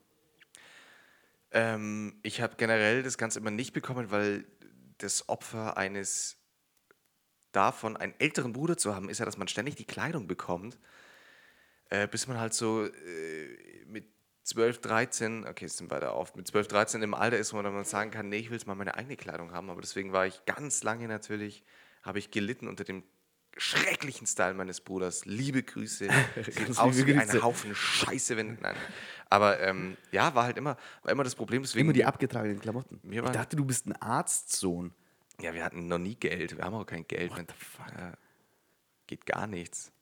[1.50, 4.44] Ähm, ich habe generell das Ganze immer nicht bekommen, weil
[4.98, 6.36] das Opfer eines
[7.52, 10.78] davon, einen älteren Bruder zu haben, ist ja, dass man ständig die Kleidung bekommt,
[11.88, 14.06] äh, bis man halt so äh, mit
[14.48, 17.66] 12, 13, okay, es sind weiter auf, mit 12, 13 im Alter ist, wo man
[17.66, 20.26] dann sagen kann, nee, ich will jetzt mal meine eigene Kleidung haben, aber deswegen war
[20.26, 21.64] ich ganz lange natürlich,
[22.02, 23.02] habe ich gelitten unter dem
[23.58, 25.26] schrecklichen Style meines Bruders.
[25.26, 26.08] Liebe Grüße.
[26.50, 27.42] Sieht aus wie ein.
[27.42, 28.56] Haufen Scheiße, wenn.
[28.60, 28.76] Nein.
[29.28, 31.62] Aber ähm, ja, war halt immer, war immer das Problem.
[31.62, 33.00] Deswegen, Immer die abgetragenen Klamotten.
[33.10, 34.94] Ich dachte, du bist ein Arztsohn.
[35.40, 36.56] Ja, wir hatten noch nie Geld.
[36.56, 37.32] Wir haben auch kein Geld.
[37.32, 37.54] What
[37.96, 38.12] Ja,
[39.06, 39.92] geht gar nichts.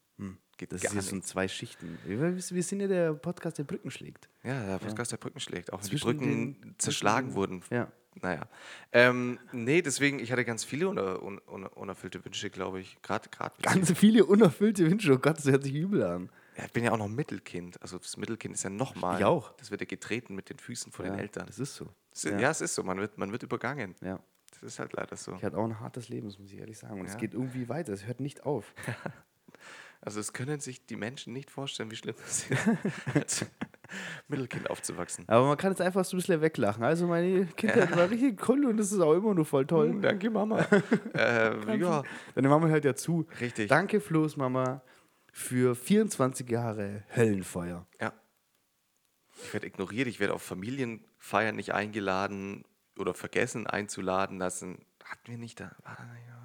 [0.56, 1.12] Geht Das ist nichts.
[1.12, 1.98] ein zwei Schichten.
[2.04, 4.28] Wir, sind ja der Podcast, der Brücken schlägt.
[4.42, 5.72] Ja, der Podcast der Brücken schlägt.
[5.72, 7.62] Auch wenn die Brücken den- zerschlagen wurden.
[7.70, 7.92] Ja.
[8.22, 8.48] Naja.
[8.92, 12.96] Ähm, nee, deswegen, ich hatte ganz viele uner, un, un, unerfüllte Wünsche, glaube ich.
[13.02, 13.54] Gerade, gerade.
[13.60, 15.12] Ganz viele unerfüllte Wünsche.
[15.12, 16.30] Oh Gott, das hört sich übel an.
[16.56, 17.80] Ja, ich bin ja auch noch Mittelkind.
[17.82, 19.18] Also das Mittelkind ist ja nochmal.
[19.18, 19.52] Ich auch.
[19.58, 21.44] Das wird ja getreten mit den Füßen von den Eltern.
[21.46, 21.90] Das ist so.
[22.10, 22.50] Das ist, ja.
[22.50, 22.82] es ist so.
[22.82, 23.94] Man wird, man wird übergangen.
[24.00, 24.18] Ja.
[24.52, 25.34] Das ist halt leider so.
[25.34, 26.98] Ich hatte auch ein hartes Leben, das muss ich ehrlich sagen.
[26.98, 27.18] Und es Ja.
[27.18, 27.92] geht irgendwie weiter.
[27.92, 28.72] Es hört nicht auf.
[30.00, 32.58] Also es können sich die Menschen nicht vorstellen, wie schlimm es ist,
[33.14, 33.46] als
[34.28, 35.24] Mittelkind aufzuwachsen.
[35.28, 36.84] Aber man kann jetzt einfach so ein bisschen weglachen.
[36.84, 40.00] Also meine Kindheit war richtig cool und das ist auch immer nur voll toll.
[40.00, 40.60] Danke, Mama.
[41.14, 42.02] äh, ja,
[42.34, 43.26] Deine Mama hört ja zu.
[43.40, 43.68] Richtig.
[43.68, 44.82] Danke, Flo's Mama,
[45.32, 47.86] für 24 Jahre Höllenfeuer.
[48.00, 48.12] ja.
[49.42, 52.64] Ich werde ignoriert, ich werde auf Familienfeiern nicht eingeladen
[52.98, 54.78] oder vergessen einzuladen lassen.
[55.04, 55.72] Hatten wir nicht da?
[55.82, 56.35] War da nicht?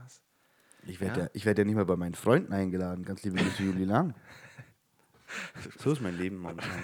[0.87, 1.29] Ich werde Ja.
[1.33, 1.45] ja.
[1.45, 3.05] werd ja nicht mal bei meinen Freunden eingeladen.
[3.05, 4.13] Ganz liebe Grüße, Juli Lang.
[5.79, 6.83] So ist mein Leben momentan.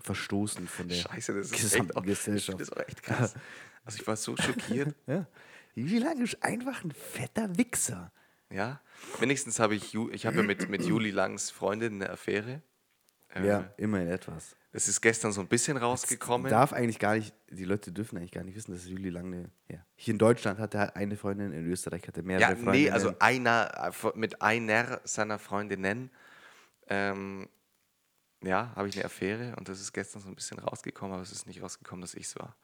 [0.00, 2.60] Verstoßen von der Scheiße, das ist echt auch, Gesellschaft.
[2.60, 3.34] Das ist auch echt krass.
[3.84, 4.94] Also ich war so schockiert.
[5.06, 5.26] Ja.
[5.76, 8.10] Juli Lang ist einfach ein fetter Wichser.
[8.50, 8.80] Ja,
[9.20, 12.60] wenigstens habe ich, Ju- ich habe ja mit, mit Juli Langs Freundin eine Affäre.
[13.32, 14.56] Äh, Ja, immerhin etwas.
[14.72, 16.48] Es ist gestern so ein bisschen rausgekommen.
[16.50, 19.50] Darf eigentlich gar nicht, die Leute dürfen eigentlich gar nicht wissen, dass Juli Lang eine,
[19.68, 19.84] ja.
[19.96, 22.72] Hier in Deutschland hat er eine Freundin, in Österreich hat er mehrere Ja, Freundinnen.
[22.72, 26.10] nee, also einer, äh, mit einer seiner Freundinnen,
[26.86, 27.48] ähm,
[28.42, 31.32] ja, habe ich eine Affäre und das ist gestern so ein bisschen rausgekommen, aber es
[31.32, 32.56] ist nicht rausgekommen, dass ich es war.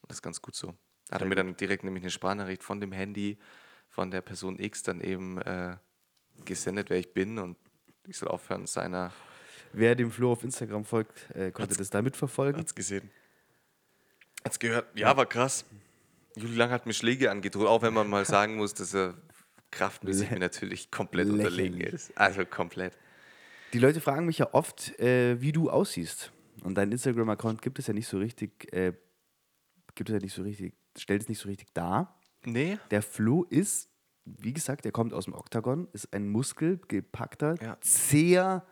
[0.00, 0.74] Und das ist ganz gut so.
[1.08, 3.38] Da hat er mir dann direkt nämlich eine Sprachnachricht von dem Handy
[3.90, 5.76] von der Person X dann eben äh,
[6.46, 7.58] gesendet, wer ich bin und
[8.06, 9.12] ich soll aufhören, seiner.
[9.76, 12.60] Wer dem Flo auf Instagram folgt, äh, konnte Hat's- das da mitverfolgen.
[12.60, 13.10] Hat's gesehen.
[14.44, 14.86] Hat's gehört.
[14.98, 15.64] Ja, war krass.
[16.36, 19.14] Juli Lang hat mir Schläge angedroht, auch wenn man mal sagen muss, dass er
[19.70, 21.94] kraftmäßig mir natürlich komplett unterlegen Lächerlich.
[21.94, 22.18] ist.
[22.18, 22.96] Also komplett.
[23.72, 26.30] Die Leute fragen mich ja oft, äh, wie du aussiehst.
[26.62, 28.92] Und dein Instagram-Account gibt es ja nicht so richtig, äh,
[29.94, 32.18] gibt es ja nicht so richtig, stellt es nicht so richtig dar.
[32.44, 32.78] Nee.
[32.90, 33.88] Der Flo ist,
[34.24, 37.76] wie gesagt, der kommt aus dem Oktagon, ist ein muskelgepackter, Ja.
[37.80, 38.64] sehr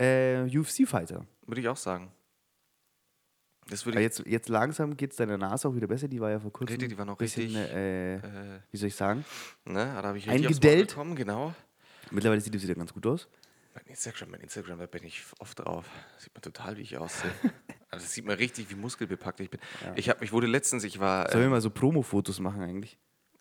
[0.00, 1.26] äh, UFC-Fighter.
[1.46, 2.10] Würde ich auch sagen.
[3.68, 6.08] Das würde jetzt, jetzt langsam geht es deiner Nase auch wieder besser.
[6.08, 6.72] Die war ja vor kurzem.
[6.72, 9.24] Richtig, die war noch bisschen, richtig, Äh, Äh, wie soll ich sagen?
[9.64, 10.88] ne, da habe ich richtig Eingedellt.
[10.88, 11.54] bekommen, genau.
[12.10, 13.28] Mittlerweile sieht es wieder ganz gut aus.
[13.74, 15.86] Mein Instagram, mein Instagram, da bin ich oft drauf.
[16.18, 17.30] Sieht man total, wie ich aussehe.
[17.90, 19.60] also das sieht man richtig, wie muskelbepackt ich bin.
[19.94, 21.30] Ich, hab, ich wurde letztens, ich war.
[21.30, 22.98] Sollen wir Äh, mal so Promo-Fotos machen eigentlich?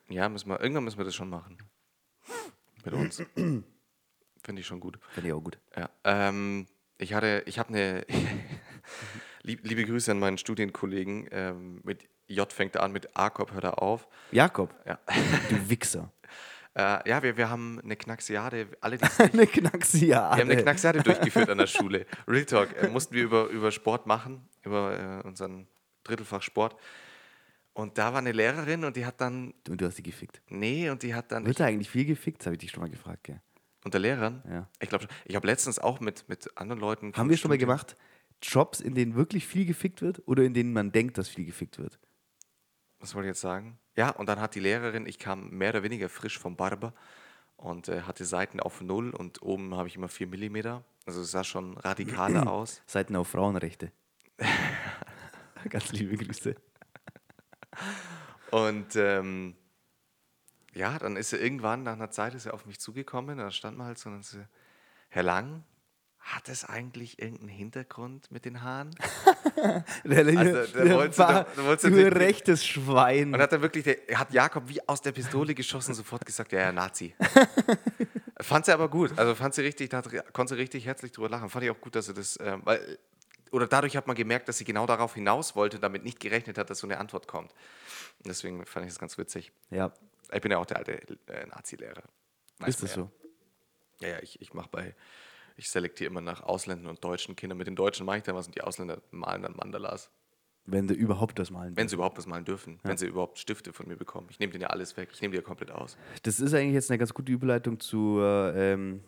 [0.10, 1.58] ja, müssen wir, irgendwann müssen wir das schon machen.
[2.86, 3.24] Mit uns.
[4.44, 5.00] Finde ich schon gut.
[5.12, 5.60] Finde ich auch gut.
[5.76, 5.90] Ja.
[6.04, 6.68] Ähm,
[6.98, 8.06] ich hatte, ich habe eine.
[9.44, 11.28] Lieb, liebe Grüße an meinen Studienkollegen.
[11.32, 14.08] Ähm, mit J fängt er an, mit Jakob hört er auf.
[14.32, 15.00] Jakob, Ja.
[15.50, 16.12] du Wichser.
[16.76, 19.00] Äh, ja, wir, wir haben eine Knaxiade, alle,
[19.34, 20.38] eine Knaxiade.
[20.38, 22.06] Wir haben eine Knaxiade durchgeführt an der Schule.
[22.28, 22.70] Real Talk.
[22.78, 25.68] Äh, mussten wir über, über Sport machen, über äh, unseren
[26.04, 26.76] Drittelfach Sport.
[27.74, 30.44] Und da war eine Lehrerin und die hat dann, Und du hast sie gefickt.
[30.48, 32.46] nee, und die hat dann, Wird da eigentlich viel gefickt?
[32.46, 33.42] Habe ich dich schon mal gefragt, gell?
[33.84, 34.68] Unter Lehrern, Ja.
[34.80, 37.14] ich glaube, ich habe letztens auch mit, mit anderen Leuten.
[37.16, 37.96] Haben wir schon mal gemacht,
[38.42, 41.78] Jobs, in denen wirklich viel gefickt wird oder in denen man denkt, dass viel gefickt
[41.80, 42.00] wird?
[43.00, 43.80] Was wollte ich jetzt sagen?
[43.96, 46.94] Ja, und dann hat die Lehrerin, ich kam mehr oder weniger frisch vom Barber
[47.56, 50.82] und äh, hatte Seiten auf Null und oben habe ich immer 4 mm.
[51.06, 52.82] Also es sah schon radikaler aus.
[52.86, 53.92] Seiten auf Frauenrechte.
[55.70, 56.56] Ganz liebe Grüße.
[58.52, 59.56] Und ähm,
[60.74, 63.78] ja, dann ist sie irgendwann, nach einer Zeit ist sie auf mich zugekommen, da stand
[63.78, 64.38] man halt so und dann so,
[65.10, 65.64] Herr Lang,
[66.20, 68.92] hat es eigentlich irgendeinen Hintergrund mit den Haaren?
[70.06, 73.34] Der, Also, der wollte- der- der wollte natürlich- rechtes Schwein.
[73.34, 76.60] Und hat dann wirklich, der, hat Jakob wie aus der Pistole geschossen, sofort gesagt, ja,
[76.62, 77.14] ja, Nazi.
[78.42, 80.02] fand sie aber gut, also fand sie richtig, da
[80.34, 81.50] konnte sie richtig herzlich drüber lachen.
[81.50, 82.98] Fand ich auch gut, dass sie das, ähm, weil,
[83.52, 86.58] oder dadurch hat man gemerkt, dass sie genau darauf hinaus wollte und damit nicht gerechnet
[86.58, 87.52] hat, dass so eine Antwort kommt.
[88.20, 89.52] Und deswegen fand ich das ganz witzig.
[89.72, 89.92] ja,
[90.32, 90.94] Ich bin ja auch der alte
[91.28, 92.04] äh, Nazi-Lehrer.
[92.66, 93.12] Ist das man so?
[94.02, 94.96] Ja, ja, ja ich, ich mache bei,
[95.56, 97.58] ich selektiere immer nach Ausländern und deutschen Kindern.
[97.58, 100.12] Mit den Deutschen mache ich dann was und die Ausländer malen dann Mandalas.
[100.66, 102.80] Wenn du überhaupt das malen Wenn sie überhaupt was malen dürfen.
[102.84, 104.28] Wenn sie überhaupt Stifte von mir bekommen.
[104.30, 105.10] Ich nehme denen ja alles weg.
[105.12, 105.98] Ich nehme die ja komplett aus.
[106.24, 109.04] Das ist eigentlich jetzt eine ganz gute Überleitung zur ähm,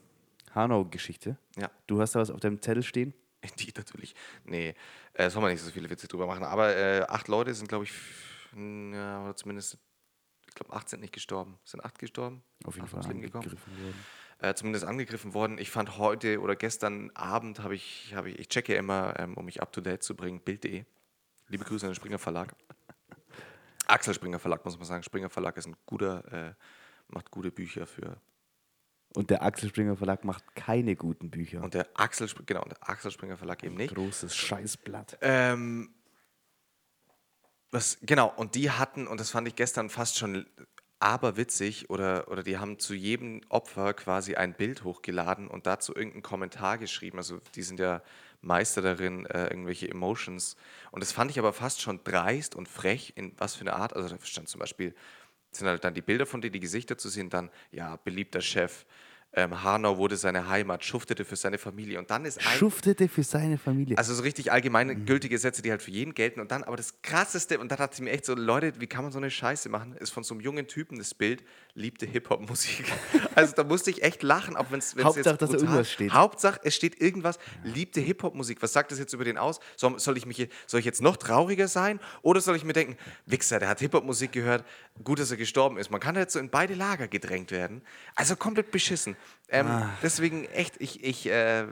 [0.55, 1.37] Hanau-Geschichte.
[1.57, 3.13] Ja, Du hast da was auf deinem Zettel stehen?
[3.59, 4.15] die natürlich.
[4.45, 4.75] Nee,
[5.13, 6.43] äh, soll man nicht so viele Witze drüber machen.
[6.43, 7.91] Aber äh, acht Leute sind, glaube ich,
[8.55, 9.77] ja, oder zumindest,
[10.51, 11.57] ich glaube, acht sind nicht gestorben.
[11.63, 12.43] Sind acht gestorben?
[12.65, 14.05] Auf jeden Acht Fall angegriffen worden.
[14.39, 15.57] äh, zumindest angegriffen worden.
[15.57, 19.45] Ich fand heute oder gestern Abend habe ich, habe ich, ich checke immer, ähm, um
[19.45, 20.83] mich up to date zu bringen, Bild.de.
[21.47, 22.53] Liebe Grüße an den Springer Verlag.
[23.87, 25.03] Axel Springer Verlag, muss man sagen.
[25.03, 26.53] Springer Verlag ist ein guter, äh,
[27.07, 28.17] macht gute Bücher für.
[29.15, 31.61] Und der Axel Springer Verlag macht keine guten Bücher.
[31.63, 33.93] Und der Axel, genau, der Axel Springer Verlag eben nicht.
[33.95, 35.17] Großes Scheißblatt.
[35.21, 35.93] Ähm,
[37.71, 40.45] was, genau, und die hatten, und das fand ich gestern fast schon
[40.99, 46.21] aberwitzig, oder, oder die haben zu jedem Opfer quasi ein Bild hochgeladen und dazu irgendeinen
[46.21, 47.17] Kommentar geschrieben.
[47.17, 48.03] Also die sind ja
[48.41, 50.57] Meister darin, äh, irgendwelche Emotions.
[50.91, 53.95] Und das fand ich aber fast schon dreist und frech, in was für eine Art.
[53.95, 54.93] Also da stand zum Beispiel,
[55.51, 58.85] sind halt dann die Bilder von denen, die Gesichter zu sehen, dann, ja, beliebter Chef.
[59.33, 61.99] Ähm, Hanau wurde seine Heimat, schuftete für seine Familie.
[61.99, 63.97] Und dann ist ein Schuftete für seine Familie.
[63.97, 66.41] also so richtig allgemeine gültige Sätze, die halt für jeden gelten.
[66.41, 69.03] Und dann aber das Krasseste, und da dachte ich mir echt so, Leute, wie kann
[69.03, 71.43] man so eine Scheiße machen, ist von so einem jungen Typen das Bild,
[71.75, 72.85] liebte Hip-Hop-Musik.
[73.33, 76.11] Also da musste ich echt lachen, auch wenn es Hauptsache, dass da irgendwas steht.
[76.11, 78.61] Hauptsache, es steht irgendwas, liebte Hip-Hop-Musik.
[78.61, 79.61] Was sagt das jetzt über den aus?
[79.77, 81.99] Soll, soll, ich mich, soll ich jetzt noch trauriger sein?
[82.23, 84.65] Oder soll ich mir denken, Wichser, der hat Hip-Hop-Musik gehört,
[85.03, 85.89] gut, dass er gestorben ist.
[85.89, 87.81] Man kann jetzt so in beide Lager gedrängt werden.
[88.15, 89.15] Also komplett beschissen.
[89.49, 89.89] Ähm, Ah.
[90.03, 91.65] Deswegen echt, ich, ich, äh,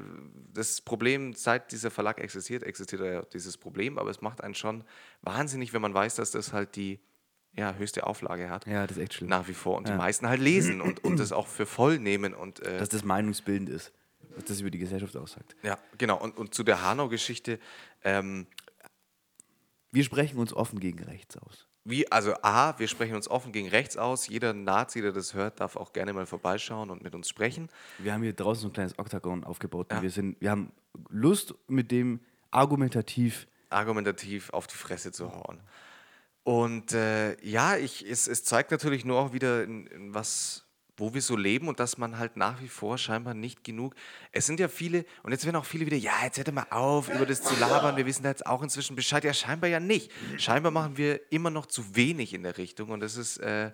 [0.54, 4.84] das Problem, seit dieser Verlag existiert, existiert ja dieses Problem, aber es macht einen schon
[5.22, 7.00] wahnsinnig, wenn man weiß, dass das halt die
[7.54, 8.66] ja, höchste Auflage hat.
[8.68, 9.30] ja, das ist echt schlimm.
[9.30, 9.78] Nach wie vor.
[9.78, 9.94] Und Ja.
[9.94, 12.34] die meisten halt lesen und, und das auch für voll nehmen.
[12.34, 13.92] Und, äh, Dass das meinungsbildend ist.
[14.36, 15.56] Was das über die Gesellschaft aussagt.
[15.64, 16.18] ja, genau.
[16.22, 17.60] Und, und zu der Hanau-Geschichte,
[18.04, 18.48] ähm,
[19.92, 21.68] Wir sprechen uns offen gegen rechts aus.
[21.90, 24.28] Wie, also A, wir sprechen uns offen gegen rechts aus.
[24.28, 27.70] Jeder Nazi, der das hört, darf auch gerne mal vorbeischauen und mit uns sprechen.
[27.98, 29.92] Wir haben hier draußen so ein kleines Oktagon aufgebaut.
[29.92, 30.02] und Ja.
[30.02, 30.72] Wir, sind, wir haben
[31.10, 32.20] Lust, mit dem
[32.52, 35.60] argumentativ argumentativ auf die Fresse zu hauen.
[36.44, 40.66] Und äh, ja, ich, es, es zeigt natürlich nur auch wieder, in, in was,
[41.00, 43.96] wo wir so leben und dass man halt nach wie vor scheinbar nicht genug.
[44.32, 47.10] Es sind ja viele, und jetzt werden auch viele wieder, ja, jetzt hört mal auf,
[47.10, 49.24] über das zu labern, wir wissen da jetzt auch inzwischen Bescheid.
[49.24, 50.12] Ja, scheinbar ja nicht.
[50.38, 53.72] Scheinbar machen wir immer noch zu wenig in der Richtung und das ist, äh,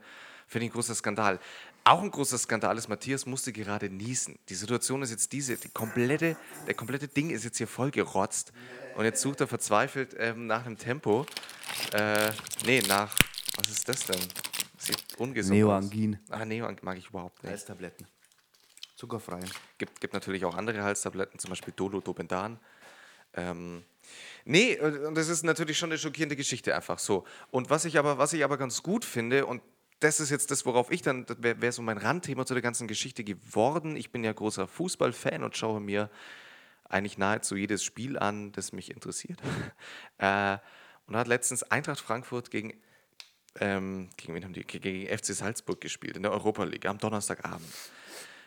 [0.48, 1.40] finde ich, ein großer Skandal.
[1.84, 4.40] Auch ein großer Skandal ist, Matthias musste gerade niesen.
[4.50, 8.54] Die Situation ist jetzt diese, die komplette, der komplette Ding ist jetzt hier voll gerotzt.
[8.96, 11.26] Und jetzt sucht er verzweifelt ähm, nach einem Tempo.
[11.92, 12.32] Äh,
[12.66, 13.16] nee, nach,
[13.58, 14.22] was ist das denn?
[14.86, 16.20] Sieht ungesund Neoangin.
[16.30, 16.32] aus.
[16.32, 17.52] Ah, Neoangin mag ich überhaupt nicht.
[17.52, 18.08] Halstabletten.
[18.96, 19.42] Zuckerfrei.
[19.78, 22.60] Gibt, gibt natürlich auch andere Halstabletten, zum Beispiel Dolodopendan.
[23.34, 23.84] Ähm,
[24.46, 27.24] Nee, und das ist natürlich schon eine schockierende Geschichte einfach so.
[27.50, 29.62] Und was ich aber, was ich aber ganz gut finde, und
[30.00, 32.88] das ist jetzt das, worauf ich dann, wäre wär so mein Randthema zu der ganzen
[32.88, 33.96] Geschichte geworden.
[33.96, 36.12] Ich bin ja großer Fußballfan und schaue mir
[36.88, 39.42] eigentlich nahezu jedes Spiel an, das mich interessiert.
[40.20, 40.58] äh,
[41.08, 42.74] und hat letztens Eintracht Frankfurt gegen,
[43.60, 44.64] ähm, gegen, wen haben die?
[44.64, 47.68] gegen FC Salzburg gespielt in der Europa League am Donnerstagabend.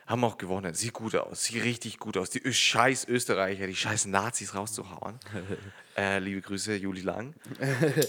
[0.06, 0.72] Haben auch gewonnen.
[0.74, 1.44] Sieht gut aus.
[1.44, 2.30] Sieht richtig gut aus.
[2.30, 5.18] Die scheiß Österreicher, die scheiß Nazis rauszuhauen.
[5.96, 7.34] äh, liebe Grüße, Juli Lang.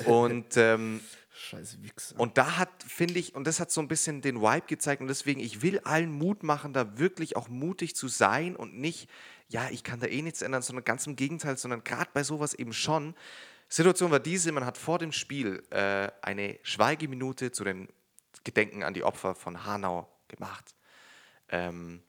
[0.05, 2.19] Und, ähm, Scheiß Wichser.
[2.19, 5.01] und da hat, finde ich, und das hat so ein bisschen den Vibe gezeigt.
[5.01, 9.09] Und deswegen, ich will allen Mut machen, da wirklich auch mutig zu sein und nicht,
[9.47, 12.53] ja, ich kann da eh nichts ändern, sondern ganz im Gegenteil, sondern gerade bei sowas
[12.53, 13.15] eben schon.
[13.69, 17.87] Situation war diese, man hat vor dem Spiel äh, eine Schweigeminute zu den
[18.43, 20.75] Gedenken an die Opfer von Hanau gemacht.
[21.49, 22.01] Ähm,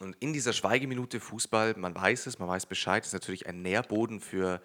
[0.00, 4.20] und in dieser Schweigeminute Fußball, man weiß es, man weiß Bescheid, ist natürlich ein Nährboden
[4.20, 4.62] für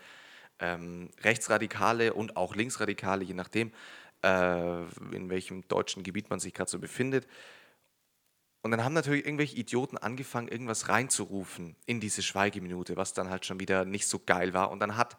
[0.59, 3.71] ähm, Rechtsradikale und auch Linksradikale, je nachdem,
[4.23, 4.81] äh,
[5.13, 7.27] in welchem deutschen Gebiet man sich gerade so befindet.
[8.63, 13.45] Und dann haben natürlich irgendwelche Idioten angefangen, irgendwas reinzurufen in diese Schweigeminute, was dann halt
[13.45, 14.71] schon wieder nicht so geil war.
[14.71, 15.17] Und dann hat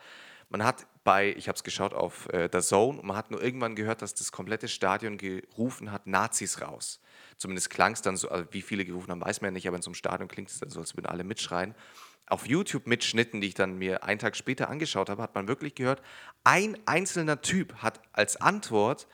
[0.49, 3.43] man hat bei, ich habe es geschaut auf äh, der Zone, und man hat nur
[3.43, 7.01] irgendwann gehört, dass das komplette Stadion gerufen hat, Nazis raus.
[7.37, 9.77] Zumindest klang es dann so, also wie viele gerufen haben, weiß man ja nicht, aber
[9.77, 11.75] in so einem Stadion klingt es dann so, als würden alle mitschreien.
[12.27, 16.03] Auf YouTube-Mitschnitten, die ich dann mir einen Tag später angeschaut habe, hat man wirklich gehört,
[16.45, 19.07] ein einzelner Typ hat als Antwort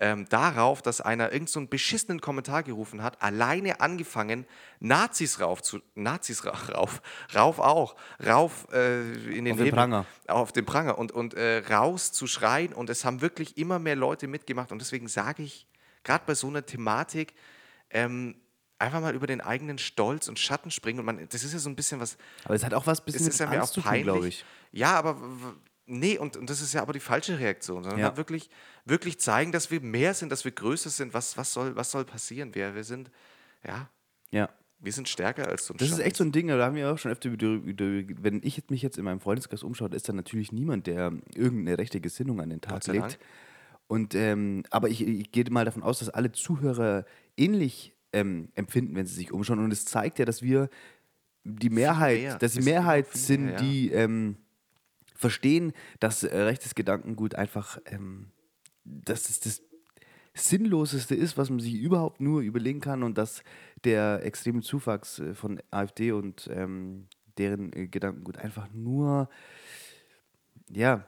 [0.00, 4.46] ähm, darauf, dass einer irgendeinen so einen beschissenen Kommentar gerufen hat, alleine angefangen,
[4.80, 7.02] Nazis rauf zu, Nazis ra- rauf,
[7.34, 9.00] rauf auch, rauf äh,
[9.36, 10.06] in den Auf den Himmel, Pranger.
[10.28, 13.96] auf den Pranger und, und äh, raus zu schreien und es haben wirklich immer mehr
[13.96, 15.66] Leute mitgemacht und deswegen sage ich,
[16.04, 17.34] gerade bei so einer Thematik,
[17.90, 18.36] ähm,
[18.78, 21.68] einfach mal über den eigenen Stolz und Schatten springen und man, das ist ja so
[21.68, 23.74] ein bisschen was, Aber es hat auch was es bisschen ist ja mit auch Angst
[23.74, 24.04] tun, peinlich.
[24.04, 24.44] glaube ich.
[24.70, 25.16] Ja, aber
[25.88, 28.06] nee, und, und das ist ja aber die falsche Reaktion, sondern Ja.
[28.06, 28.50] halt wirklich,
[28.84, 31.14] wirklich zeigen, dass wir mehr sind, dass wir größer sind.
[31.14, 32.54] Was, was, soll, was soll passieren?
[32.54, 33.10] Wir, wir sind,
[33.64, 33.88] ja,
[34.30, 34.48] Ja.
[34.78, 36.06] wir sind stärker als so ein Das ist Scheiß.
[36.06, 39.04] echt so ein Ding, da haben wir auch schon öfter wenn ich mich jetzt in
[39.04, 43.02] meinem Freundeskreis umschaue, ist da natürlich niemand, der irgendeine rechte Gesinnung an den Tag legt.
[43.02, 43.18] Dank.
[43.88, 48.94] Und ähm, aber ich, ich gehe mal davon aus, dass alle Zuhörer ähnlich ähm, empfinden,
[48.94, 49.58] wenn sie sich umschauen.
[49.58, 50.68] Und es zeigt ja, dass wir
[51.44, 52.38] die Mehrheit, mehr.
[52.38, 53.60] dass die Mehrheit sind, mehr, ja.
[53.60, 54.36] die ähm,
[55.18, 58.30] verstehen, dass äh, rechtes Gedankengut einfach, ähm,
[58.84, 59.62] dass es das
[60.32, 63.42] Sinnloseste ist, was man sich überhaupt nur überlegen kann und dass
[63.82, 69.28] der extreme Zuwachs äh, von AfD und ähm, deren äh, Gedankengut einfach nur,
[70.70, 71.04] ja,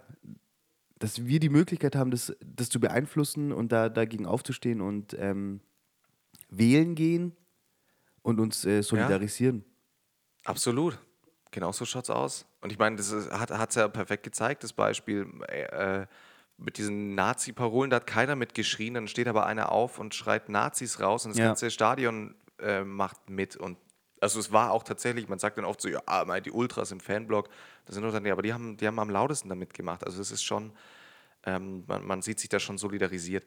[0.98, 5.60] dass wir die Möglichkeit haben, das, das zu beeinflussen und da dagegen aufzustehen und ähm,
[6.48, 7.36] wählen gehen
[8.22, 9.64] und uns äh, solidarisieren.
[10.44, 10.98] Absolut.
[11.52, 12.46] Genau so schaut es aus.
[12.60, 16.06] Und ich meine, das ist- hat es ja perfekt gezeigt, das Beispiel äh, äh,
[16.56, 21.00] mit diesen Nazi-Parolen, da hat keiner mitgeschrien, dann steht aber einer auf und schreit Nazis
[21.00, 21.46] raus und das Ja.
[21.46, 23.56] ganze Stadion äh, macht mit.
[23.56, 23.78] Und
[24.20, 27.00] also es war auch tatsächlich, man sagt dann oft so, ja, mal die Ultras im
[27.00, 27.48] Fanblock,
[27.86, 30.04] das sind nur dann, ja, aber die haben, die haben am lautesten damit gemacht.
[30.04, 30.72] Also es ist schon,
[31.46, 33.46] ähm, man, man sieht sich da schon solidarisiert.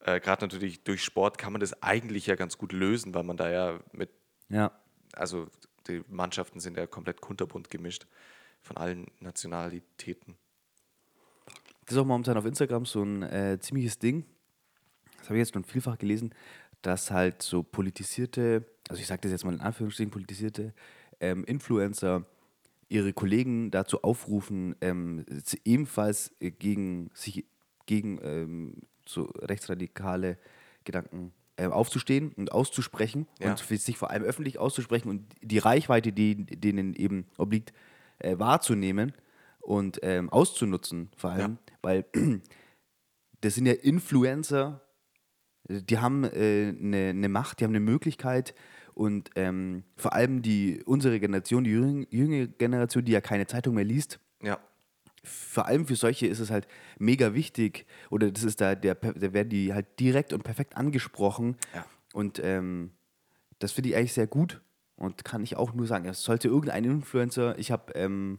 [0.00, 3.36] Äh, Gerade natürlich durch Sport kann man das eigentlich ja ganz gut lösen, weil man
[3.36, 4.08] da ja mit
[4.48, 4.72] Ja.
[5.12, 5.48] also
[5.88, 8.06] die Mannschaften sind ja komplett kunterbunt gemischt
[8.62, 10.36] von allen Nationalitäten.
[11.84, 14.24] Das ist auch momentan auf Instagram so ein äh, ziemliches Ding.
[15.18, 16.34] Das habe ich jetzt schon vielfach gelesen,
[16.82, 20.74] dass halt so politisierte, also ich sage das jetzt mal in Anführungsstrichen, politisierte
[21.20, 22.24] ähm, Influencer
[22.88, 25.24] ihre Kollegen dazu aufrufen, ähm,
[25.64, 27.46] ebenfalls gegen sich
[27.86, 30.38] gegen ähm, so rechtsradikale
[30.84, 33.50] Gedanken ähm, aufzustehen und auszusprechen Ja.
[33.50, 37.72] und sich vor allem öffentlich auszusprechen und die Reichweite, die denen eben obliegt,
[38.18, 39.12] äh, wahrzunehmen
[39.60, 42.04] und ähm, auszunutzen, vor allem, weil
[43.40, 44.80] das sind ja Influencer,
[45.68, 48.54] die haben äh, eine, eine Macht, die haben eine Möglichkeit
[48.94, 53.74] und ähm, vor allem die unsere Generation, die jüng- jüngere Generation, die ja keine Zeitung
[53.74, 54.58] mehr liest, Ja,
[55.26, 56.66] vor allem für solche ist es halt
[56.98, 61.56] mega wichtig oder das ist da der, da werden die halt direkt und perfekt angesprochen
[61.74, 61.84] Ja.
[62.14, 62.92] und ähm,
[63.58, 64.60] das finde ich eigentlich sehr gut
[64.96, 68.38] und kann ich auch nur sagen, es sollte irgendein Influencer, ich habe ähm,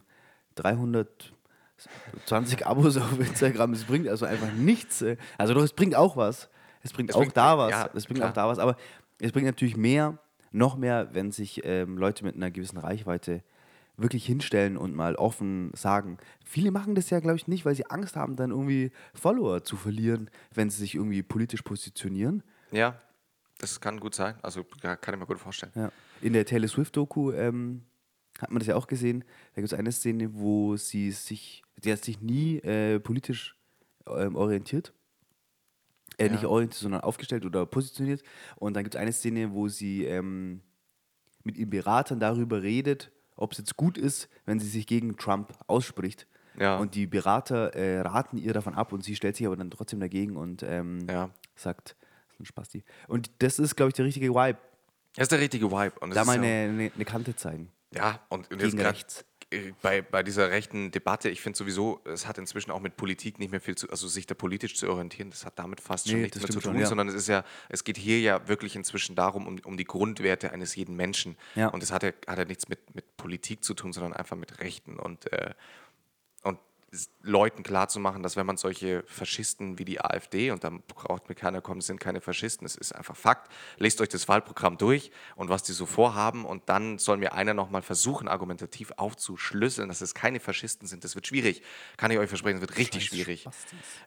[2.26, 6.16] 320 Abos auf Instagram, es bringt also einfach nichts, äh, also doch, es bringt auch
[6.16, 6.48] was,
[6.82, 8.30] es bringt Es auch bringt- da was, ja, es bringt klar.
[8.30, 8.76] auch da was, aber
[9.20, 10.18] es bringt natürlich mehr,
[10.50, 13.42] noch mehr, wenn sich ähm, Leute mit einer gewissen Reichweite
[13.98, 16.16] wirklich hinstellen und mal offen sagen.
[16.44, 19.76] Viele machen das ja, glaube ich, nicht, weil sie Angst haben, dann irgendwie Follower zu
[19.76, 22.42] verlieren, wenn sie sich irgendwie politisch positionieren.
[22.70, 23.00] ja,
[23.60, 24.36] das kann gut sein.
[24.40, 25.72] Also kann ich mir gut vorstellen.
[25.74, 25.90] Ja.
[26.20, 27.82] In der Taylor Swift-Doku ähm,
[28.38, 29.24] hat man das ja auch gesehen.
[29.54, 33.56] Da gibt es eine Szene, wo sie sich, sie hat sich nie äh, politisch
[34.06, 34.92] ähm, orientiert.
[36.18, 36.32] Äh, Ja.
[36.32, 38.22] Nicht orientiert, sondern aufgestellt oder positioniert.
[38.54, 40.60] Und dann gibt es eine Szene, wo sie ähm,
[41.42, 45.52] mit ihren Beratern darüber redet, ob es jetzt gut ist, wenn sie sich gegen Trump
[45.66, 46.26] ausspricht.
[46.58, 46.76] Ja.
[46.78, 50.00] Und die Berater äh, raten ihr davon ab und sie stellt sich aber dann trotzdem
[50.00, 51.30] dagegen und ähm, Ja.
[51.54, 52.84] sagt, das ist ein Spasti.
[53.06, 54.58] Und das ist, glaube ich, der richtige Vibe.
[55.14, 55.98] Das ist der richtige Vibe.
[56.00, 57.70] Und Da mal eine, eine, eine Kante zeigen.
[57.94, 59.24] Ja, und, und jetzt rechts.
[59.50, 63.38] Äh, bei, bei dieser rechten Debatte, ich finde sowieso, es hat inzwischen auch mit Politik
[63.38, 66.16] nicht mehr viel zu, also sich da politisch zu orientieren, das hat damit fast schon
[66.16, 66.86] Nee, nichts mehr zu stimmt schon, tun, ja.
[66.86, 70.52] sondern es ist ja, es geht hier ja wirklich inzwischen darum, um, um die Grundwerte
[70.52, 71.36] eines jeden Menschen.
[71.54, 71.68] Ja.
[71.68, 74.60] Und das hat ja, hat ja nichts mit, mit Politik zu tun, sondern einfach mit
[74.60, 75.54] Rechten und, äh,
[77.20, 81.60] Leuten klarzumachen, dass wenn man solche Faschisten wie die AfD, und da braucht mir keiner
[81.60, 85.62] kommen, sind keine Faschisten, es ist einfach Fakt, lest euch das Wahlprogramm durch und was
[85.62, 90.40] die so vorhaben und dann soll mir einer nochmal versuchen, argumentativ aufzuschlüsseln, dass es keine
[90.40, 91.04] Faschisten sind.
[91.04, 91.62] Das wird schwierig,
[91.98, 93.46] kann ich euch versprechen, es wird richtig schwierig,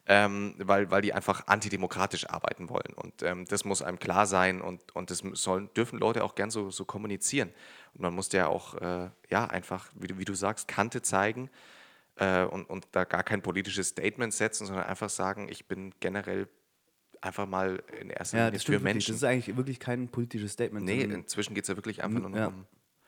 [0.07, 4.59] ähm, weil, weil die einfach antidemokratisch arbeiten wollen und ähm, das muss einem klar sein
[4.61, 7.53] und, und das sollen, dürfen Leute auch gern so, so kommunizieren.
[7.93, 11.49] Und man muss ja auch, äh, ja, einfach, wie du, wie du sagst, Kante zeigen
[12.15, 16.47] äh, und, und da gar kein politisches Statement setzen, sondern einfach sagen, ich bin generell
[17.21, 18.83] einfach mal in erster Ja, Linie für wirklich.
[18.83, 19.11] Menschen.
[19.13, 20.85] Das ist eigentlich wirklich kein politisches Statement.
[20.85, 22.47] nee, inzwischen geht es ja wirklich einfach nur noch ja.
[22.47, 22.65] um,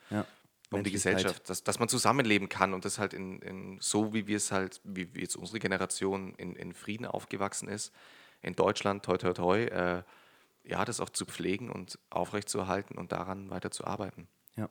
[0.09, 0.25] ja,
[0.71, 0.91] um die.
[0.91, 4.51] Gesellschaft, dass, dass man zusammenleben kann und das halt in, in so, wie wir es
[4.51, 7.91] halt, wie, wie jetzt unsere Generation in, in Frieden aufgewachsen ist,
[8.41, 10.03] in Deutschland, toi, toi, toi, äh,
[10.63, 14.27] ja, das auch zu pflegen und aufrechtzuerhalten und daran weiterzuarbeiten.
[14.55, 14.69] Ja.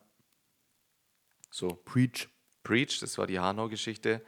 [1.51, 2.29] So, Preach.
[2.63, 4.23] Preach, das war die Hanau-Geschichte.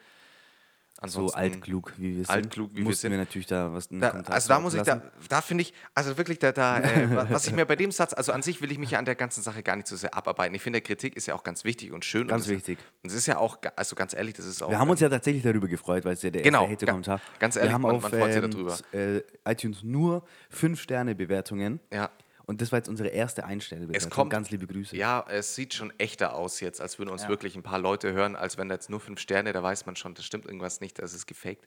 [1.07, 2.31] So altklug, wie wir sind.
[2.31, 3.11] altklug, wie wir sind.
[3.11, 6.39] wir natürlich da was Da, also da muss ich, da, da finde ich, also wirklich,
[6.39, 8.79] da, da äh, wa- was ich mir bei dem Satz, also an sich will ich
[8.79, 10.55] mich ja an der ganzen Sache gar nicht so sehr abarbeiten.
[10.55, 12.29] Ich finde, Kritik ist ja auch ganz wichtig und schön.
[12.29, 12.79] Ganz und das, wichtig.
[13.03, 14.71] Und es ist ja auch, also ganz ehrlich, das ist auch.
[14.71, 16.73] Wir haben uns ja tatsächlich darüber gefreut, weil es ja der Genau, erste.
[16.87, 18.79] Hate-Kommentar Ganz ehrlich, wir haben man- auf man freut sich ähm, darüber.
[18.93, 19.23] äh,
[19.53, 20.25] iTunes nur
[20.57, 21.81] 5-Sterne-Bewertungen.
[21.93, 22.09] Ja.
[22.47, 24.11] Und das war jetzt unsere erste Einsterne-Bewertung.
[24.11, 24.97] kommt- Ganz liebe Grüße.
[24.97, 27.29] Ja, es sieht schon echter aus jetzt, als würden uns Ja.
[27.31, 29.97] wirklich ein paar Leute hören, als wenn da jetzt nur fünf Sterne, da weiß man
[29.97, 31.67] schon, das stimmt irgendwas nicht, das ist gefaked.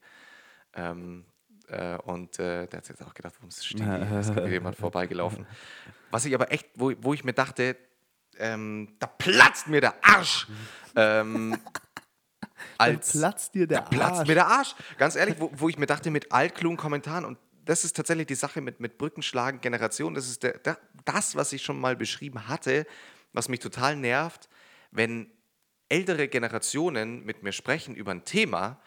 [0.76, 1.26] Ähm,
[1.70, 4.20] äh, und äh, der hat jetzt auch gedacht, warum steht hier?
[4.20, 5.46] Ist gerade jemand vorbeigelaufen.
[6.12, 7.76] Was ich aber echt, wo, wo ich mir dachte,
[8.38, 10.48] ähm, da platzt mir der Arsch.
[10.96, 11.58] ähm,
[12.78, 14.28] als, platzt dir der da platzt Arsch.
[14.28, 14.76] mir der Arsch.
[14.98, 17.38] Ganz ehrlich, wo, wo ich mir dachte, mit altklugen Kommentaren und
[17.68, 21.54] das ist tatsächlich die Sache mit, mit Brückenschlagen, Generation, das ist der, der, das, was
[21.54, 22.88] ich schon mal beschrieben hatte,
[23.34, 24.50] was mich total nervt,
[24.92, 25.30] wenn
[25.90, 28.82] ältere Generationen mit mir sprechen über ein Thema,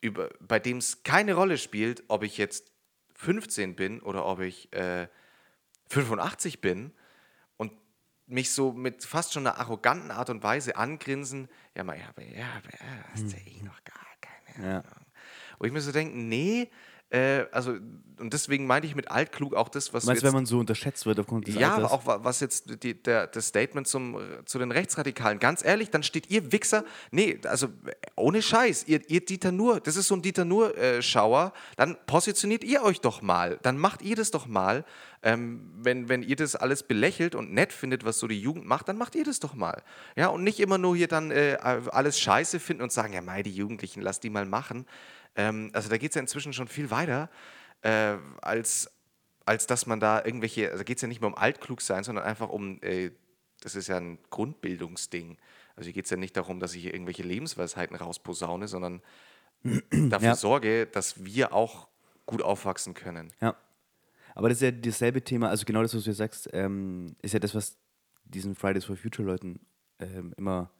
[0.00, 2.72] über, bei dem es keine Rolle spielt, ob ich jetzt
[3.14, 5.08] 15 bin oder ob ich äh,
[5.88, 6.92] 85 bin
[7.56, 7.72] und
[8.26, 12.46] mich so mit fast schon einer arroganten Art und Weise angrinsen, ja, ja, aber, ja,
[12.56, 14.78] aber ja, hast ja eh noch gar keine Ja.
[14.80, 15.06] Ahnung.
[15.58, 16.70] Wo ich mir so denke, nee,
[17.12, 17.76] äh, also,
[18.18, 20.46] und deswegen meinte ich mit altklug auch das, was Du du meinst, jetzt wenn man
[20.46, 21.90] so unterschätzt wird aufgrund des ja, Alters?
[21.90, 25.38] aber auch wa- was jetzt die, der, das Statement zum, äh, zu den Rechtsradikalen.
[25.40, 29.80] Ganz ehrlich, dann steht ihr Wichser, nee, also äh, ohne Scheiß, ihr, ihr Dieter Nur,
[29.80, 34.14] das ist so ein Dieter Nur-Schauer, dann positioniert ihr euch doch mal, dann macht ihr
[34.16, 34.84] das doch mal.
[35.24, 38.88] Ähm, wenn, wenn ihr das alles belächelt und nett findet, was so die Jugend macht,
[38.88, 39.82] dann macht ihr das doch mal.
[40.16, 43.44] Ja, und nicht immer nur hier dann äh, alles scheiße finden und sagen, ja, mei,
[43.44, 44.84] die Jugendlichen, lass die mal machen.
[45.36, 47.30] Ähm, also da geht es ja inzwischen schon viel weiter,
[47.82, 48.90] äh, als,
[49.46, 52.24] als dass man da irgendwelche, also geht es ja nicht mehr um altklug sein, sondern
[52.24, 53.10] einfach um, äh,
[53.60, 55.38] das ist ja ein Grundbildungsding.
[55.76, 59.00] Also hier geht es ja nicht darum, dass ich hier irgendwelche Lebensweisheiten rausposaune, sondern
[59.90, 60.34] dafür Ja.
[60.34, 61.88] sorge, dass wir auch
[62.26, 63.32] gut aufwachsen können.
[63.40, 63.56] Ja.
[64.34, 67.40] Aber das ist ja dasselbe Thema, also genau das, was du sagst, ähm, ist ja
[67.40, 67.76] das, was
[68.24, 69.60] diesen Fridays for Future Leuten
[69.98, 70.70] ähm, immer,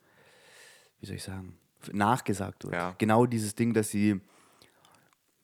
[1.00, 1.58] wie soll ich sagen,
[1.92, 2.74] nachgesagt wird.
[2.74, 2.94] Ja.
[2.98, 4.20] Genau dieses Ding, dass sie,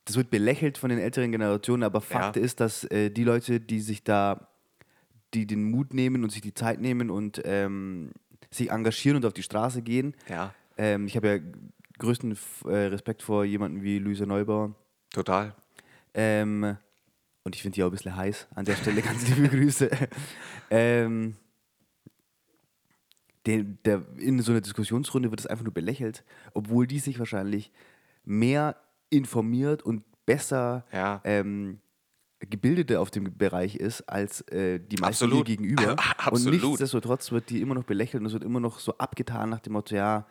[0.09, 2.43] das wird belächelt von den älteren Generationen, aber Fakt Ja.
[2.43, 4.49] ist, dass äh, die Leute, die sich da,
[5.35, 8.11] die den Mut nehmen und sich die Zeit nehmen und ähm,
[8.51, 11.39] sich engagieren und auf die Straße gehen, Ja, ähm, ich habe ja
[11.99, 14.75] größten äh, Respekt vor jemanden wie Luisa Neubauer,
[15.13, 15.55] total.
[16.15, 16.77] ähm,
[17.45, 18.47] und ich finde die auch ein bisschen heiß.
[18.55, 19.91] An der Stelle ganz liebe Grüße.
[20.71, 21.35] ähm,
[23.47, 27.71] der, der, in so einer Diskussionsrunde wird es einfach nur belächelt, obwohl die sich wahrscheinlich
[28.25, 28.77] mehr
[29.11, 31.21] informiert und besser Ja.
[31.25, 31.81] ähm,
[32.41, 35.49] Gebildete auf dem Bereich ist als äh, die meisten Absolut.
[35.49, 35.97] ihr gegenüber.
[36.19, 36.63] Absolut.
[36.63, 39.59] Und nichtsdestotrotz wird die immer noch belächelt und es wird immer noch so abgetan nach
[39.59, 40.25] dem Motto, ja,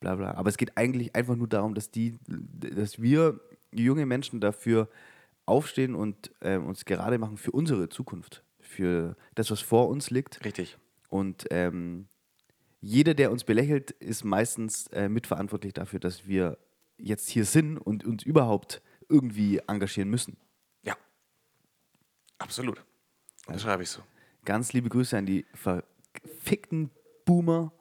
[0.00, 0.32] bla bla.
[0.34, 3.40] Aber es geht eigentlich einfach nur darum, dass die, dass wir
[3.72, 4.88] junge Menschen dafür
[5.44, 10.42] aufstehen und ähm, uns gerade machen für unsere Zukunft, für das, was vor uns liegt.
[10.46, 10.78] Richtig.
[11.10, 12.06] Und ähm,
[12.80, 16.56] jeder, der uns belächelt, ist meistens äh, mitverantwortlich dafür, dass wir
[16.98, 20.36] jetzt hier sind und uns überhaupt irgendwie engagieren müssen.
[20.82, 20.96] Ja.
[22.38, 22.84] Absolut.
[23.46, 24.02] Das schreibe ich so.
[24.44, 26.90] Ganz liebe Grüße an die verfickten
[27.24, 27.72] Boomer.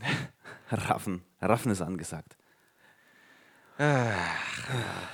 [0.70, 1.22] Raffen.
[1.40, 2.36] Raffen ist angesagt.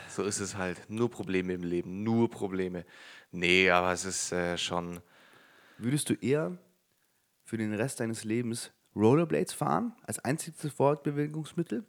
[0.08, 0.88] So ist es halt.
[0.88, 2.02] Nur Probleme im Leben.
[2.02, 2.86] Nur Probleme.
[3.30, 5.00] Nee, aber es ist äh, schon.
[5.76, 6.56] Würdest du eher
[7.44, 11.84] für den Rest deines Lebens Rollerblades fahren als einziges Fortbewegungsmittel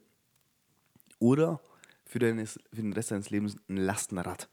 [1.18, 1.60] oder
[2.04, 4.48] für, deines, für den Rest deines Lebens ein Lastenrad?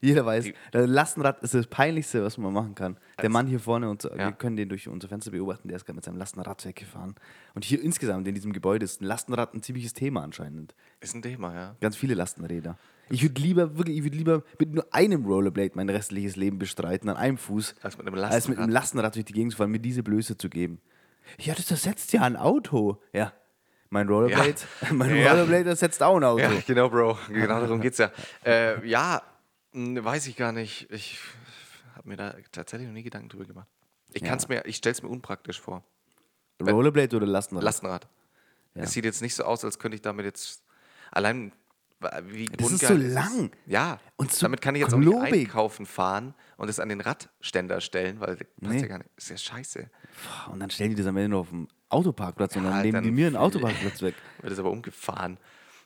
[0.00, 2.96] Jeder weiß, das Lastenrad ist das Peinlichste, was man machen kann.
[3.20, 5.96] Der Mann hier vorne, und wir können den durch unser Fenster beobachten, der ist gerade
[5.96, 7.14] mit seinem Lastenrad weggefahren.
[7.54, 10.74] Und hier insgesamt in diesem Gebäude ist ein Lastenrad ein ziemliches Thema anscheinend.
[11.00, 11.76] Ist ein Thema, ja.
[11.80, 12.78] Ganz viele Lastenräder.
[13.08, 17.08] Ich würde lieber, wirklich, ich würde lieber mit nur einem Rollerblade mein restliches Leben bestreiten,
[17.08, 18.82] an einem Fuß, Als mit einem als mit einem Lastenrad.
[18.82, 20.80] Lastenrad durch die Gegend zu fahren, mir diese Blöße zu geben.
[21.38, 23.00] Ja, das ersetzt ja ein Auto.
[23.12, 23.32] Ja.
[23.90, 24.54] Mein Rollerblade,
[24.92, 25.30] mein Ja.
[25.30, 26.40] Rollerblade ersetzt auch ein Auto.
[26.42, 27.18] Ja, genau, Bro.
[27.28, 28.10] Genau darum geht's ja.
[28.44, 29.22] Äh, ja,
[29.72, 30.90] mh, weiß ich gar nicht.
[30.90, 31.18] Ich
[31.94, 33.68] habe mir da tatsächlich noch nie Gedanken drüber gemacht.
[34.12, 34.28] Ich Ja.
[34.28, 35.84] kann's mir, ich stell's mir unpraktisch vor.
[36.60, 37.62] Rollerblade oder Lastenrad?
[37.64, 38.08] Lastenrad.
[38.74, 40.62] Es sieht jetzt nicht so aus, als könnte ich damit jetzt
[41.10, 41.52] allein
[42.24, 43.50] wie Das ist so lang.
[43.64, 45.32] Ja, Und so damit kann ich jetzt auch nicht klobig.
[45.32, 48.80] einkaufen fahren und es an den Radständer stellen, weil das Nee.
[48.80, 49.08] ja gar nicht.
[49.16, 49.88] Ist ja scheiße.
[50.50, 53.02] Und dann stellen die das am Ende noch auf dem Autoparkplatz und Ja, dann nehmen
[53.02, 54.14] die mir einen Autoparkplatz weg.
[54.40, 55.38] Wird es aber umgefahren.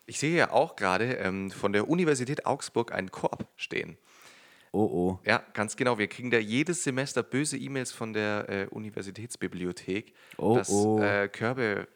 [0.07, 3.97] Ich sehe ja auch gerade ähm, von der Universität Augsburg einen Korb stehen.
[4.73, 5.21] Oh oh.
[5.25, 5.99] Ja, ganz genau.
[5.99, 11.01] Wir kriegen da jedes Semester böse E-Mails von der äh, Universitätsbibliothek, Oh, dass oh.
[11.01, 11.89] Äh, Körbe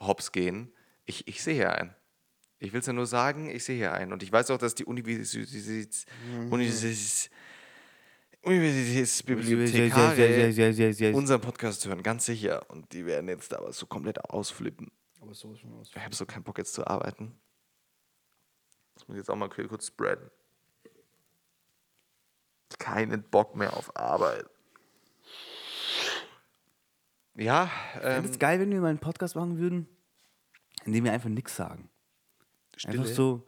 [0.00, 0.72] hops gehen.
[1.04, 1.94] Ich, ich sehe hier einen.
[2.58, 4.12] Ich will es ja nur sagen, ich sehe hier einen.
[4.12, 6.06] Und ich weiß auch, dass die Universitäts
[6.50, 7.30] Universitäts
[8.42, 12.68] Universitätsbibliothekare unseren Podcast hören, ganz sicher.
[12.70, 14.90] Und die werden jetzt aber so komplett ausflippen.
[15.30, 15.44] Ich
[15.96, 17.38] habe so keinen Bock jetzt zu arbeiten.
[18.94, 20.30] Das muss ich jetzt auch mal kurz spreaden.
[22.78, 24.46] Keinen Bock mehr auf Arbeit.
[27.34, 29.88] Ja, Ich ähm, es geil, wenn wir mal einen Podcast machen würden,
[30.84, 31.88] in dem wir einfach nichts sagen.
[32.76, 32.98] Stille.
[32.98, 33.46] Einfach so.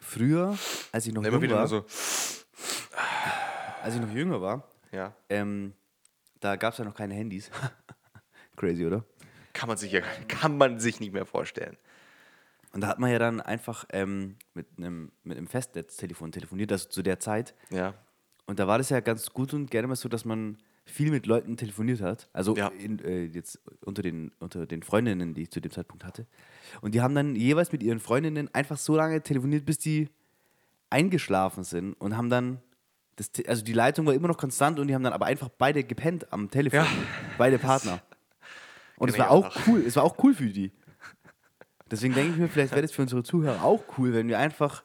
[0.00, 0.58] Früher,
[0.90, 1.84] als ich noch immer jung wieder war, so.
[3.82, 5.72] Als ich noch jünger war, Ja, ähm,
[6.40, 7.50] da gab es ja noch keine Handys.
[8.56, 9.04] Crazy, oder?
[9.54, 11.76] kann man sich ja kann man sich nicht mehr vorstellen.
[12.72, 16.88] Und da hat man ja dann einfach ähm, mit einem mit einem Festnetztelefon telefoniert, also
[16.88, 17.54] zu der Zeit.
[17.70, 17.92] Ja,
[18.46, 20.56] Und da war das ja ganz gut und gerne mal so, dass man
[20.86, 22.28] viel mit Leuten telefoniert hat.
[22.32, 22.68] Also Ja.
[22.68, 26.26] in, äh, jetzt unter den, unter den Freundinnen, die ich zu dem Zeitpunkt hatte.
[26.80, 30.08] Und die haben dann jeweils mit ihren Freundinnen einfach so lange telefoniert, bis die
[30.90, 32.60] eingeschlafen sind und haben dann.
[33.16, 35.84] Das, also die Leitung war immer noch konstant und die haben dann aber einfach beide
[35.84, 36.80] gepennt am Telefon.
[36.80, 36.86] Ja.
[37.38, 38.00] Beide Partner.
[38.96, 39.80] Und es war auch cool.
[39.86, 40.72] Es war auch cool für die.
[41.90, 44.82] Deswegen denke ich mir, vielleicht wäre das für unsere Zuhörer auch cool, wenn wir einfach,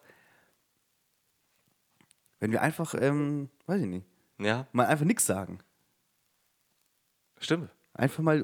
[2.39, 4.05] wenn wir einfach, ähm, weiß ich nicht,
[4.39, 5.59] ja, mal einfach nichts sagen.
[7.39, 7.69] stimmt.
[7.93, 8.43] Einfach mal,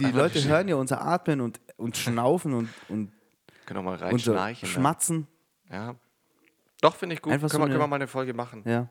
[0.00, 3.12] die Leute hören ja unser Atmen und, und Schnaufen und, und
[3.66, 4.54] Können auch mal unser?
[4.54, 5.26] Schmatzen.
[5.70, 5.94] Ja.
[6.80, 7.30] Doch, finde ich gut.
[7.34, 8.62] Einfach können, so wir, können eine- wir mal eine Folge machen.
[8.64, 8.88] Ja.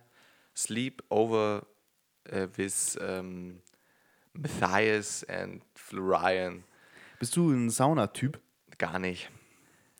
[0.55, 1.65] Sleep over
[2.25, 3.61] äh, with ähm,
[4.33, 6.63] Matthias and Florian.
[7.19, 8.39] Bist du ein Saunatyp?
[8.77, 9.29] Gar nicht.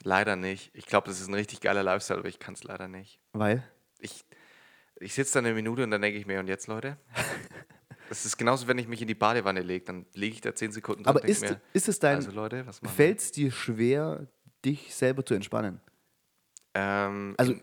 [0.03, 0.71] Leider nicht.
[0.73, 3.19] Ich glaube, das ist ein richtig geiler Lifestyle, aber ich kann es leider nicht.
[3.31, 3.63] Weil?
[3.99, 4.25] Ich,
[4.99, 6.97] ich sitze da eine Minute und dann denke ich mir, und jetzt, Leute?
[8.09, 9.85] Das ist genauso, wenn ich mich in die Badewanne lege.
[9.85, 12.79] Dann lege ich da zehn Sekunden Aber ist, mir, ist es dein, also Leute, was
[12.95, 14.27] fällt es dir schwer,
[14.63, 15.79] dich selber zu entspannen?
[16.75, 17.55] Ähm, Also,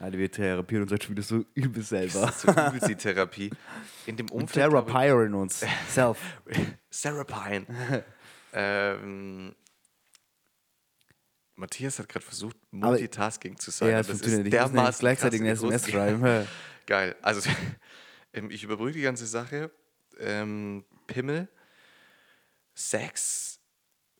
[0.00, 2.22] Alter, wir therapieren uns heute schon wieder so übel selber.
[2.22, 3.50] das ist so übelst die Therapie.
[4.06, 5.62] In dem Umfeld, Therapieren uns.
[5.90, 6.18] Self.
[6.88, 7.66] Serapine.
[8.54, 9.54] ähm,
[11.54, 13.90] Matthias hat gerade versucht, Multitasking zu sein.
[13.90, 14.88] Ja, aber es das funktioniert ist nicht.
[14.88, 16.46] Ich gleichzeitig eine SMS schreiben.
[16.86, 17.14] Geil.
[17.20, 17.50] Also,
[18.32, 19.70] ähm, ich überbrücke die ganze Sache.
[20.18, 21.46] Ähm, Pimmel,
[22.72, 23.60] Sex,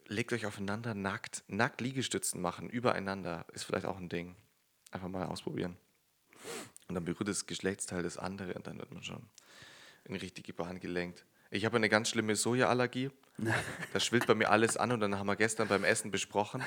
[0.09, 1.43] legt euch aufeinander nackt.
[1.49, 4.37] Nackt Liegestützen machen, übereinander, ist vielleicht auch ein Ding.
[4.91, 5.77] Einfach mal ausprobieren.
[6.89, 9.23] Und dann berührt das Geschlechtsteil das andere und dann wird man schon
[10.05, 11.25] in die richtige Bahn gelenkt.
[11.53, 13.11] Ich habe eine ganz schlimme Sojaallergie.
[13.93, 16.63] Das schwillt bei mir alles an und dann haben wir gestern beim Essen besprochen,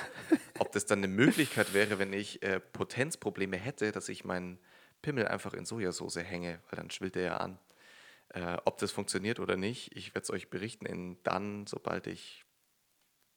[0.58, 4.58] ob das dann eine Möglichkeit wäre, wenn ich äh, Potenzprobleme hätte, dass ich meinen
[5.00, 7.58] Pimmel einfach in Sojasauce hänge, weil dann schwillt er ja an.
[8.30, 12.43] Äh, ob das funktioniert oder nicht, ich werde es euch berichten, in dann, sobald ich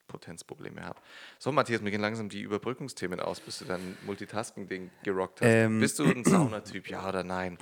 [0.07, 0.99] Potenzprobleme habe.
[1.39, 5.47] So, Matthias, mir gehen langsam die Überbrückungsthemen aus, bis du dein Multitasking-Ding gerockt hast.
[5.47, 5.79] Ähm.
[5.79, 7.57] Bist du ein Saunatyp, ja oder nein?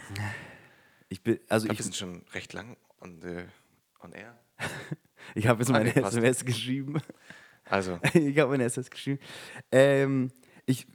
[1.09, 3.43] Ich bin, also Ich ich, bin schon recht lang on the
[4.03, 4.37] On air.
[5.33, 6.17] Ich habe jetzt meine Okay, passt.
[6.17, 7.01] SMS geschrieben.
[7.67, 9.19] Also, ich habe meine SMS geschrieben.
[9.71, 10.31] Ähm,
[10.67, 10.85] ich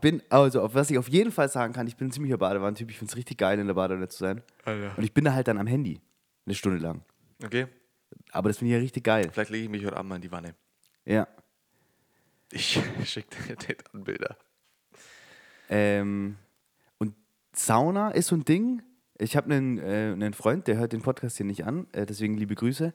[0.00, 2.90] bin, also auf was ich auf jeden Fall sagen kann, ich bin ein ziemlicher Badewanentyp.
[2.90, 4.42] Ich finde es richtig geil, in der Badewanne zu sein.
[4.64, 4.96] Alter.
[4.96, 6.00] Und ich bin da halt dann am Handy.
[6.46, 7.02] Eine Stunde lang.
[7.44, 7.66] okay.
[8.30, 9.28] Aber das finde ich ja richtig geil.
[9.32, 10.54] Vielleicht lege ich mich heute Abend mal in die Wanne.
[11.04, 11.28] Ja.
[12.50, 14.36] Ich schicke dir dann Bilder.
[15.68, 16.36] Ähm,
[16.98, 17.14] und
[17.54, 18.82] Sauna ist so ein Ding.
[19.18, 22.36] Ich habe einen, äh, einen Freund, der hört den Podcast hier nicht an, äh, deswegen
[22.36, 22.92] liebe Grüße.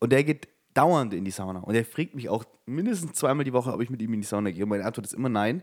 [0.00, 1.60] Und der geht dauernd in die Sauna.
[1.60, 4.26] Und der fragt mich auch mindestens zweimal die Woche, ob ich mit ihm in die
[4.26, 4.62] Sauna gehe.
[4.62, 5.62] Und meine Antwort ist immer nein.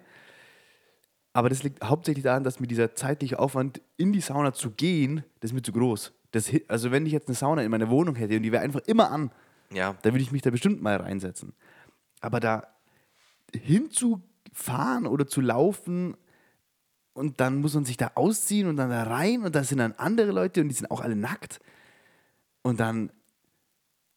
[1.34, 5.24] Aber das liegt hauptsächlich daran, dass mir dieser zeitliche Aufwand, in die Sauna zu gehen,
[5.40, 6.14] das ist mir zu groß.
[6.32, 8.82] Das, also wenn ich jetzt eine Sauna in meiner Wohnung hätte und die wäre einfach
[8.88, 9.32] immer an,
[9.72, 9.96] Ja.
[10.02, 11.54] da würde ich mich da bestimmt mal reinsetzen.
[12.22, 12.68] Aber da
[13.54, 16.16] hinzufahren oder zu laufen
[17.14, 19.94] und dann muss man sich da ausziehen und dann da rein und da sind dann
[19.94, 21.60] andere Leute und die sind auch alle nackt.
[22.62, 23.12] Und dann,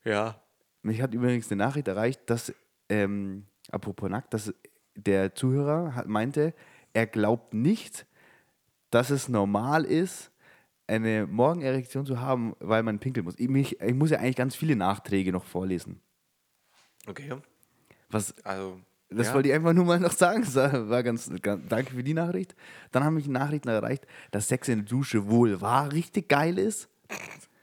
[0.04, 0.40] Ja.
[0.82, 2.52] mich hat übrigens eine Nachricht erreicht, dass,
[2.88, 4.52] ähm, apropos nackt, dass
[4.96, 6.54] der Zuhörer hat, meinte,
[6.92, 8.06] er glaubt nicht,
[8.90, 10.30] dass es normal ist,
[10.88, 13.38] eine Morgenerektion zu haben, weil man pinkeln muss.
[13.38, 16.00] Ich, mich, ich muss ja eigentlich ganz viele Nachträge noch vorlesen.
[17.06, 17.36] Okay.
[18.10, 18.80] Was Also.
[19.10, 19.34] Das ja.
[19.34, 20.42] wollte ich einfach nur mal noch sagen.
[20.42, 22.54] Das war ganz, ganz, danke für die Nachricht.
[22.92, 26.90] Dann haben mich Nachrichten erreicht, dass Sex in der Dusche wohl wahr richtig geil ist.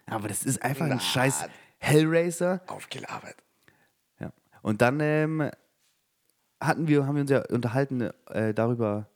[0.07, 0.99] Aber das ist einfach ein Na.
[0.99, 1.45] scheiß
[1.77, 2.61] Hellraiser.
[2.65, 3.35] Aufgelabert.
[4.19, 4.33] Ja.
[4.63, 5.51] Und dann ähm,
[6.59, 9.07] hatten wir, haben wir uns ja unterhalten äh, darüber,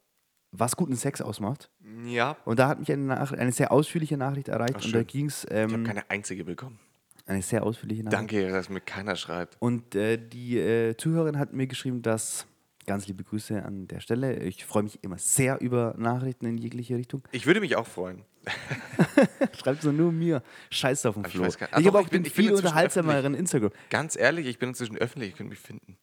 [0.52, 1.70] was guten Sex ausmacht.
[2.06, 2.36] Ja.
[2.46, 4.76] Und da hat mich eine, Nach eine sehr ausführliche Nachricht erreicht.
[4.80, 6.80] Ach, und da ging es Ich habe ähm, keine einzige bekommen.
[7.26, 8.20] eine sehr ausführliche Nachricht.
[8.20, 9.58] Danke, dass mir keiner schreibt.
[9.60, 12.48] Und äh, die äh, Zuhörerin hat mir geschrieben, dass,
[12.88, 16.96] ganz liebe Grüße an der Stelle, ich freue mich immer sehr über Nachrichten in jegliche
[16.96, 17.22] Richtung.
[17.32, 18.24] Ich würde mich auch freuen.
[19.54, 20.42] Schreibt so nur mir.
[20.72, 21.46] Scheiß auf den ich Flo.
[21.46, 23.70] Ich, doch, habe auch ich bin- ich viel unterhaltsameren Instagram.
[23.92, 25.98] Ganz ehrlich, ich bin inzwischen öffentlich, ihr könnt mich finden.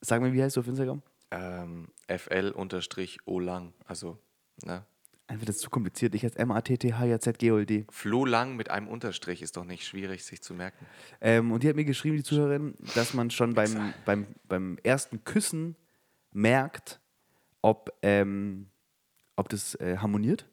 [0.00, 1.02] Sag mir, wie heißt du auf Instagram?
[1.30, 3.72] Ähm, FL-Olang.
[3.84, 4.18] Also,
[4.62, 4.84] ne?
[5.28, 6.14] Einfach das ist zu kompliziert.
[6.14, 7.86] Ich heiße M-A-T-T-H-J-Z-G-O-L-D.
[7.90, 10.86] Flo Lang mit einem Unterstrich ist doch nicht schwierig, sich zu merken.
[11.20, 15.24] Ähm, und die hat mir geschrieben, die Zuhörerin, dass man schon beim, beim, beim ersten
[15.24, 15.74] Küssen
[16.30, 17.00] merkt,
[17.60, 18.70] ob, ähm,
[19.34, 20.48] ob das äh, harmoniert,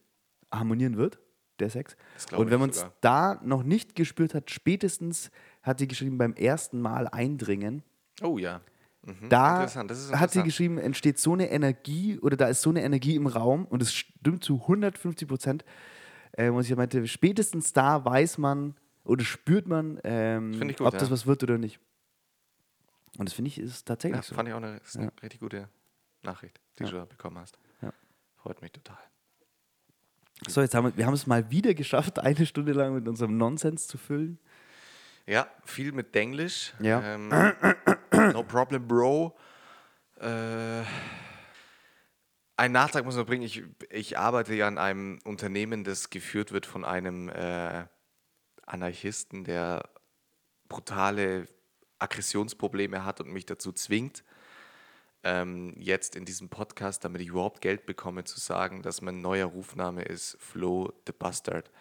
[0.51, 1.19] harmonieren wird,
[1.59, 1.95] der Sex.
[2.32, 5.30] Und wenn man es da noch nicht gespürt hat, spätestens
[5.61, 7.84] hat sie geschrieben, beim ersten Mal eindringen,
[8.21, 8.61] Oh ja.
[9.06, 9.28] Mhm.
[9.30, 13.16] da das hat sie geschrieben, entsteht so eine Energie oder da ist so eine Energie
[13.16, 15.66] im Raum und es stimmt zu 150 Prozent.
[16.32, 21.04] Äh, und ich meinte, spätestens da weiß man oder spürt man, ähm, gut, ob das
[21.10, 21.12] ja.
[21.12, 21.80] was wird oder nicht.
[23.18, 24.36] Und das finde ich ist tatsächlich Ja, so.
[24.36, 25.12] fand ich auch eine, eine Ja.
[25.22, 25.68] richtig gute
[26.24, 26.89] Nachricht, die Ja.
[26.89, 27.58] du da bekommen hast.
[28.38, 28.97] Freut mich total.
[30.47, 33.38] So, jetzt haben wir, wir haben es mal wieder geschafft, eine Stunde lang mit unserem
[33.38, 34.39] Nonsens zu füllen.
[35.26, 36.74] Ja, viel mit Denglisch.
[36.82, 37.01] Ja.
[37.16, 37.32] Ähm,
[38.32, 39.36] no problem, Bro.
[40.19, 40.84] Äh,
[42.55, 43.43] ein Nachtrag muss man bringen.
[43.43, 47.86] Ich, ich arbeite ja an einem Unternehmen, das geführt wird von einem äh,
[48.65, 49.89] Anarchisten, der
[50.69, 51.47] brutale
[51.99, 54.24] Aggressionsprobleme hat und mich dazu zwingt,
[55.24, 59.47] ähm, jetzt in diesem Podcast, damit ich überhaupt Geld bekomme, zu sagen, dass mein neuer
[59.47, 61.71] Rufname ist Flo the Bastard.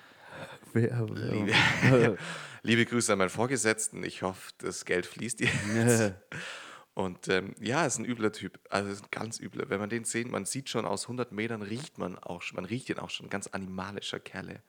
[0.74, 2.18] Liebe,
[2.62, 4.02] liebe Grüße an meinen Vorgesetzten.
[4.04, 6.14] Ich hoffe, das Geld fließt jetzt.
[6.94, 8.60] Und ähm, ja, ist ein übler Typ.
[8.68, 9.70] Also ist ein ganz übler.
[9.70, 12.66] Wenn man den sieht, man sieht schon aus 100 Metern, riecht man auch schon, man
[12.66, 13.30] riecht ihn auch schon.
[13.30, 14.62] Ganz animalischer Kerle.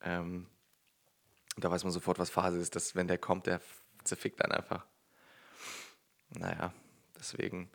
[0.00, 0.46] Ähm,
[1.58, 2.74] da weiß man sofort, was Phase ist.
[2.74, 3.60] Dass, wenn der kommt, der
[4.04, 4.86] zerfickt einen einfach.
[6.30, 6.72] Naja,
[7.18, 7.70] deswegen.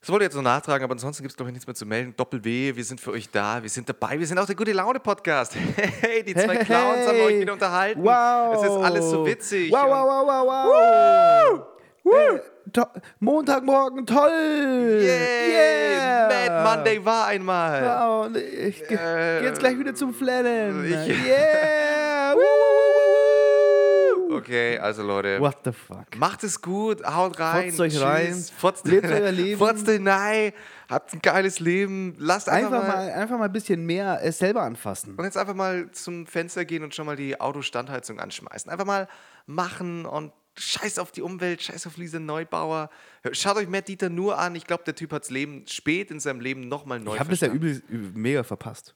[0.00, 1.84] Das wollte ich jetzt so nachtragen, aber ansonsten gibt es, glaube ich, nichts mehr zu
[1.84, 2.14] melden.
[2.16, 4.72] Doppel W, wir sind für euch da, wir sind dabei, wir sind auch der Gute
[4.72, 5.54] Laune-Podcast.
[6.00, 7.40] Hey, die zwei Hey, Clowns haben euch hey.
[7.42, 8.02] wieder unterhalten.
[8.02, 8.54] Wow.
[8.54, 9.70] Es ist alles so witzig.
[9.70, 11.66] Wow, wow, wow, wow,
[12.04, 12.12] wow.
[12.34, 12.38] Äh,
[12.72, 12.84] to
[13.18, 15.00] Montagmorgen, toll.
[15.02, 15.52] Yay!
[15.52, 16.28] Yeah.
[16.28, 17.82] Mad Monday war einmal.
[17.84, 18.96] Wow, ich Äh,
[19.40, 20.82] geh jetzt gleich wieder zum Flennen.
[20.86, 22.32] ich- yeah.
[22.34, 24.19] Woo, woo, woo, woo, woo.
[24.32, 26.16] Okay, also Leute, What the fuck?
[26.16, 27.70] macht es gut, haut rein.
[27.70, 29.58] Fotzt euch rein, Fotzt, lebt euer Leben.
[29.58, 30.52] Fotzt hinein,
[30.88, 32.14] habt ein geiles Leben.
[32.18, 35.14] Lasst einfach, Einfach mal, mal, einfach mal ein bisschen mehr äh, selber anfassen.
[35.16, 38.70] Und jetzt einfach mal zum Fenster gehen und schon mal die Autostandheizung anschmeißen.
[38.70, 39.08] Einfach mal
[39.46, 42.90] machen und scheiß auf die Umwelt, scheiß auf Lisa Neubauer.
[43.32, 44.54] Schaut euch Matt Dieter nur an.
[44.54, 47.30] Ich glaube, der Typ hat das Leben spät in seinem Leben nochmal neu Ich habe
[47.30, 48.94] das ja übel, übel mega verpasst,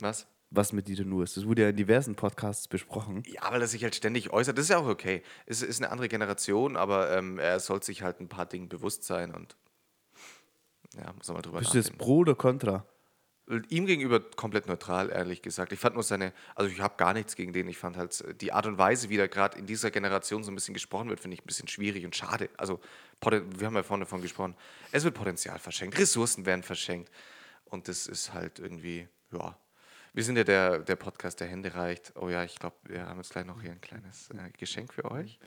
[0.00, 0.26] Was?
[0.54, 1.36] Was mit Dieter nur ist.
[1.36, 3.22] Das wurde ja in diversen Podcasts besprochen.
[3.26, 4.56] Ja, weil er sich halt ständig äußert.
[4.56, 5.22] Das ist ja auch okay.
[5.46, 9.04] Es ist eine andere Generation, aber ähm, er soll sich halt ein paar Dingen bewusst
[9.04, 9.56] sein und
[10.96, 12.04] ja, muss er mal drüber Bist du jetzt nachdenken.
[12.04, 12.86] pro oder contra?
[13.68, 15.72] Ihm gegenüber komplett neutral, ehrlich gesagt.
[15.72, 17.68] Ich fand nur seine, also ich habe gar nichts gegen den.
[17.68, 20.54] Ich fand halt die Art und Weise, wie da gerade in dieser Generation so ein
[20.54, 22.50] bisschen gesprochen wird, finde ich ein bisschen schwierig und schade.
[22.56, 22.78] Also,
[23.20, 24.54] wir haben ja vorne davon gesprochen.
[24.92, 27.10] Es wird Potenzial verschenkt, Ressourcen werden verschenkt.
[27.64, 29.58] Und das ist halt irgendwie, ja.
[30.14, 32.12] Wir sind ja der, der Podcast, der Hände reicht.
[32.16, 35.10] Oh ja, ich glaube, wir haben jetzt gleich noch hier ein kleines äh, Geschenk für
[35.10, 35.38] euch.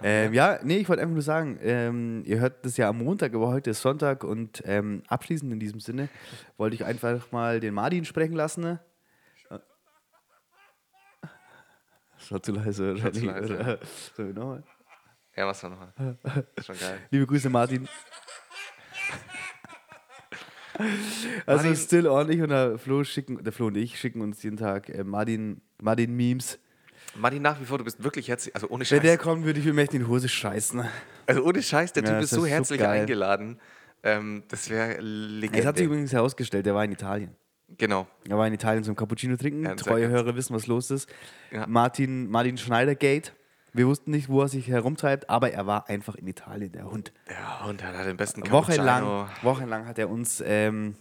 [0.00, 3.34] Ähm, ja, nee, ich wollte einfach nur sagen, ähm, ihr hört das ja am Montag,
[3.34, 6.08] aber heute ist Sonntag und ähm, abschließend in diesem Sinne
[6.56, 8.60] wollte ich einfach mal den Martin sprechen lassen.
[8.60, 8.80] Ne?
[12.18, 12.92] Das war zu leise.
[12.92, 13.04] Oder?
[13.04, 13.80] War zu leise.
[14.16, 14.62] wir nochmal?
[15.34, 15.92] Ja, was war nochmal?
[16.64, 16.98] Schon geil.
[17.10, 17.88] Liebe Grüße, Martin.
[21.46, 24.56] Also Martin- still ordentlich und der Flo, schicken, der Flo und ich schicken uns jeden
[24.56, 26.58] Tag äh, Martin, Martin Memes.
[27.14, 29.00] Martin, nach wie vor, du bist wirklich herzlich, also ohne Wenn Scheiß.
[29.02, 30.84] der kommt, würde ich mir mächtig in die Hose scheißen.
[31.26, 33.00] Also ohne Scheiß, der Ja, Typ ist so so herzlich geil.
[33.00, 33.58] eingeladen.
[34.02, 35.84] Ähm, das wäre Es hat sich legendär.
[35.84, 37.30] übrigens herausgestellt, der war in Italien.
[37.78, 38.06] Genau.
[38.28, 39.64] Er war in Italien zum Cappuccino trinken.
[39.64, 41.08] Sehr Treue ganz- Hörer wissen, was los ist.
[41.50, 41.66] Ja.
[41.66, 43.32] Martin, Martin Schneider-Gate.
[43.76, 47.12] Wir wussten nicht, wo er sich herumtreibt, aber er war einfach in Italien, der Hund.
[47.30, 50.96] Ja, und er hat den besten Wochenlang, wochenlang hat er uns ähm,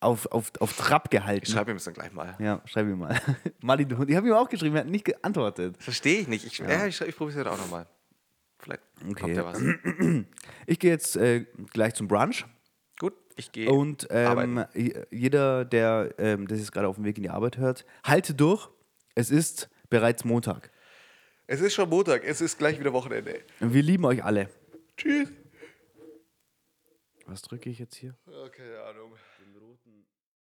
[0.00, 1.46] auf, auf, auf Trab Ich gehalten.
[1.46, 2.36] schreibe ihm das dann gleich mal.
[2.38, 3.20] Ja, schreib ihm mal.
[3.60, 4.10] Martin, der Hund.
[4.10, 5.76] Ich habe ihm auch geschrieben, er hat nicht geantwortet.
[5.82, 6.44] Verstehe ich nicht.
[6.44, 6.86] Ich, ja.
[6.86, 7.86] ich, ich probiere es heute auch nochmal.
[8.58, 9.14] Vielleicht Okay.
[9.20, 9.60] kommt ja was.
[10.66, 12.44] Ich gehe jetzt äh, gleich zum Brunch.
[12.98, 13.70] Gut, ich gehe.
[13.70, 14.64] Und ähm,
[15.10, 18.68] jeder, der ähm, das jetzt gerade auf dem Weg in die Arbeit hört, halte durch.
[19.14, 20.70] Es ist bereits Montag.
[21.48, 23.40] Es ist schon Montag, es ist gleich wieder Wochenende.
[23.60, 24.50] Und wir lieben euch alle.
[24.96, 25.28] Tschüss.
[27.26, 28.16] Was drücke ich jetzt hier?
[28.56, 29.12] keine Ahnung.